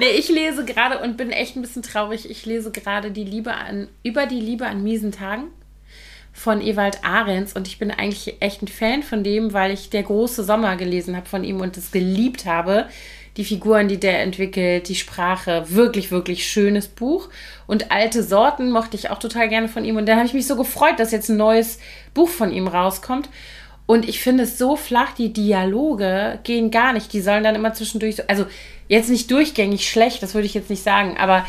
[0.00, 2.28] nee, ich lese gerade und bin echt ein bisschen traurig.
[2.30, 5.48] Ich lese gerade die Liebe an, über die Liebe an miesen Tagen
[6.32, 10.02] von Ewald Ahrens und ich bin eigentlich echt ein Fan von dem, weil ich der
[10.02, 12.88] große Sommer gelesen habe von ihm und es geliebt habe
[13.36, 15.64] die Figuren, die der entwickelt, die Sprache.
[15.68, 17.28] Wirklich, wirklich schönes Buch.
[17.66, 19.96] Und alte Sorten mochte ich auch total gerne von ihm.
[19.96, 21.78] Und da habe ich mich so gefreut, dass jetzt ein neues
[22.14, 23.28] Buch von ihm rauskommt.
[23.86, 27.12] Und ich finde es so flach, die Dialoge gehen gar nicht.
[27.12, 28.46] Die sollen dann immer zwischendurch so, also
[28.88, 31.46] jetzt nicht durchgängig schlecht, das würde ich jetzt nicht sagen, aber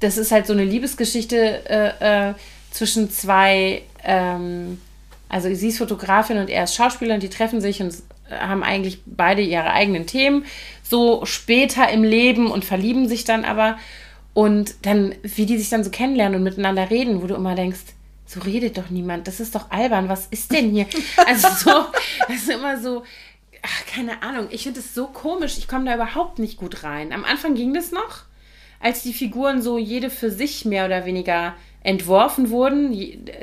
[0.00, 2.34] das ist halt so eine Liebesgeschichte äh, äh,
[2.70, 4.80] zwischen zwei, ähm,
[5.28, 7.92] also sie ist Fotografin und er ist Schauspieler und die treffen sich und
[8.30, 10.44] haben eigentlich beide ihre eigenen Themen,
[10.82, 13.78] so später im Leben und verlieben sich dann aber.
[14.34, 17.80] Und dann, wie die sich dann so kennenlernen und miteinander reden, wo du immer denkst,
[18.28, 20.86] so redet doch niemand, das ist doch albern, was ist denn hier?
[21.26, 21.86] Also so,
[22.28, 23.02] das ist immer so,
[23.62, 27.12] ach, keine Ahnung, ich finde es so komisch, ich komme da überhaupt nicht gut rein.
[27.12, 28.24] Am Anfang ging das noch,
[28.80, 31.54] als die Figuren so jede für sich mehr oder weniger
[31.88, 32.94] entworfen wurden.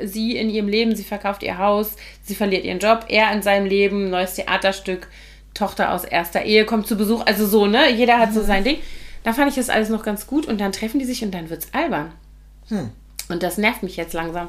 [0.04, 3.66] Sie in ihrem Leben, sie verkauft ihr Haus, sie verliert ihren Job, er in seinem
[3.66, 5.08] Leben, neues Theaterstück,
[5.52, 7.90] Tochter aus erster Ehe kommt zu Besuch, also so, ne?
[7.90, 8.78] Jeder hat so sein Ding.
[9.24, 11.50] Da fand ich das alles noch ganz gut und dann treffen die sich und dann
[11.50, 12.12] wird's albern.
[12.68, 12.90] Hm.
[13.28, 14.48] Und das nervt mich jetzt langsam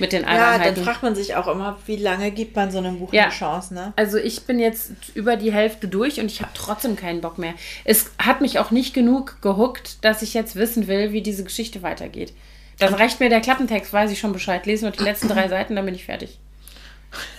[0.00, 0.74] mit den Ja, Albernheiten.
[0.76, 3.24] dann fragt man sich auch immer, wie lange gibt man so einem Buch Ja.
[3.24, 3.92] eine Chance, ne?
[3.94, 7.54] Also ich bin jetzt über die Hälfte durch und ich habe trotzdem keinen Bock mehr.
[7.84, 11.82] Es hat mich auch nicht genug gehuckt, dass ich jetzt wissen will, wie diese Geschichte
[11.82, 12.32] weitergeht.
[12.80, 14.66] Dann reicht mir der Klappentext, weiß ich schon Bescheid.
[14.66, 16.38] Lesen wir die letzten drei Seiten, dann bin ich fertig.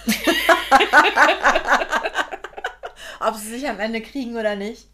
[3.19, 4.85] Ob sie sich am Ende kriegen oder nicht.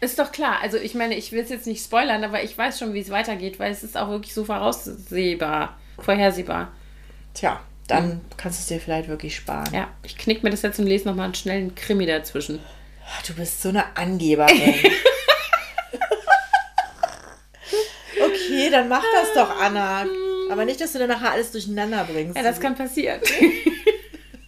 [0.00, 0.58] Ist doch klar.
[0.60, 3.10] Also ich meine, ich will es jetzt nicht spoilern, aber ich weiß schon, wie es
[3.10, 6.72] weitergeht, weil es ist auch wirklich so voraussehbar, vorhersehbar.
[7.34, 9.72] Tja, dann kannst du es dir vielleicht wirklich sparen.
[9.72, 12.58] Ja, ich knick mir das jetzt und lese nochmal einen schnellen Krimi dazwischen.
[13.26, 14.74] Du bist so eine Angeberin.
[18.62, 20.06] okay, dann mach das doch, Anna.
[20.50, 22.36] Aber nicht, dass du dann nachher alles durcheinander bringst.
[22.36, 23.20] Ja, das kann passieren.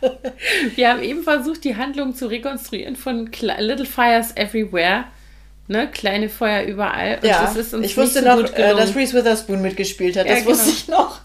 [0.75, 5.05] Wir haben eben versucht, die Handlung zu rekonstruieren von Little Fires Everywhere.
[5.67, 5.89] Ne?
[5.91, 7.19] Kleine Feuer überall.
[7.23, 8.95] Und ja, das ist uns ich wusste nicht so noch, äh, dass.
[8.95, 10.27] Reese Witherspoon mitgespielt hat.
[10.27, 10.77] Ja, Das wusste genau.
[10.77, 11.21] ich noch.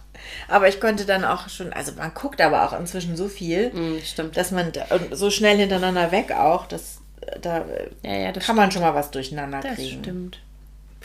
[0.47, 4.01] Aber ich konnte dann auch schon, also man guckt aber auch inzwischen so viel, Mm,
[4.03, 4.37] stimmt.
[4.37, 4.71] dass man
[5.11, 7.65] so schnell hintereinander weg auch, dass äh, da
[8.03, 10.01] ja, ja, das kann man schon mal was durcheinander Das kriegen.
[10.01, 10.39] stimmt.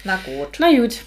[0.05, 0.99] Na gut, Na gut,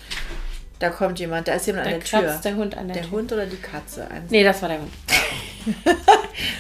[0.80, 2.42] da kommt jemand, da ist jemand da an der Tür.
[2.44, 3.12] der Hund an der, Der Tür.
[3.12, 4.10] Hund oder die Katze?
[4.10, 4.30] Eins.
[4.30, 4.92] Nee, das war der Hund.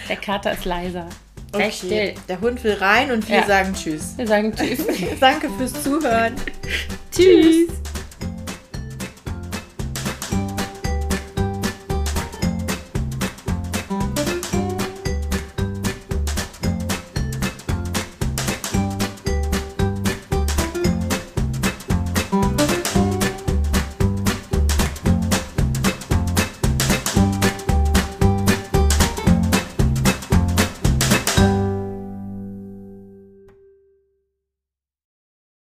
[0.09, 1.07] der Kater ist leiser.
[1.53, 2.13] Sei still.
[2.27, 3.45] Der Hund will rein und wir Ja.
[3.45, 4.17] sagen Tschüss.
[4.17, 4.85] Wir sagen Tschüss.
[5.19, 6.35] Danke fürs Zuhören.
[7.15, 7.69] tschüss.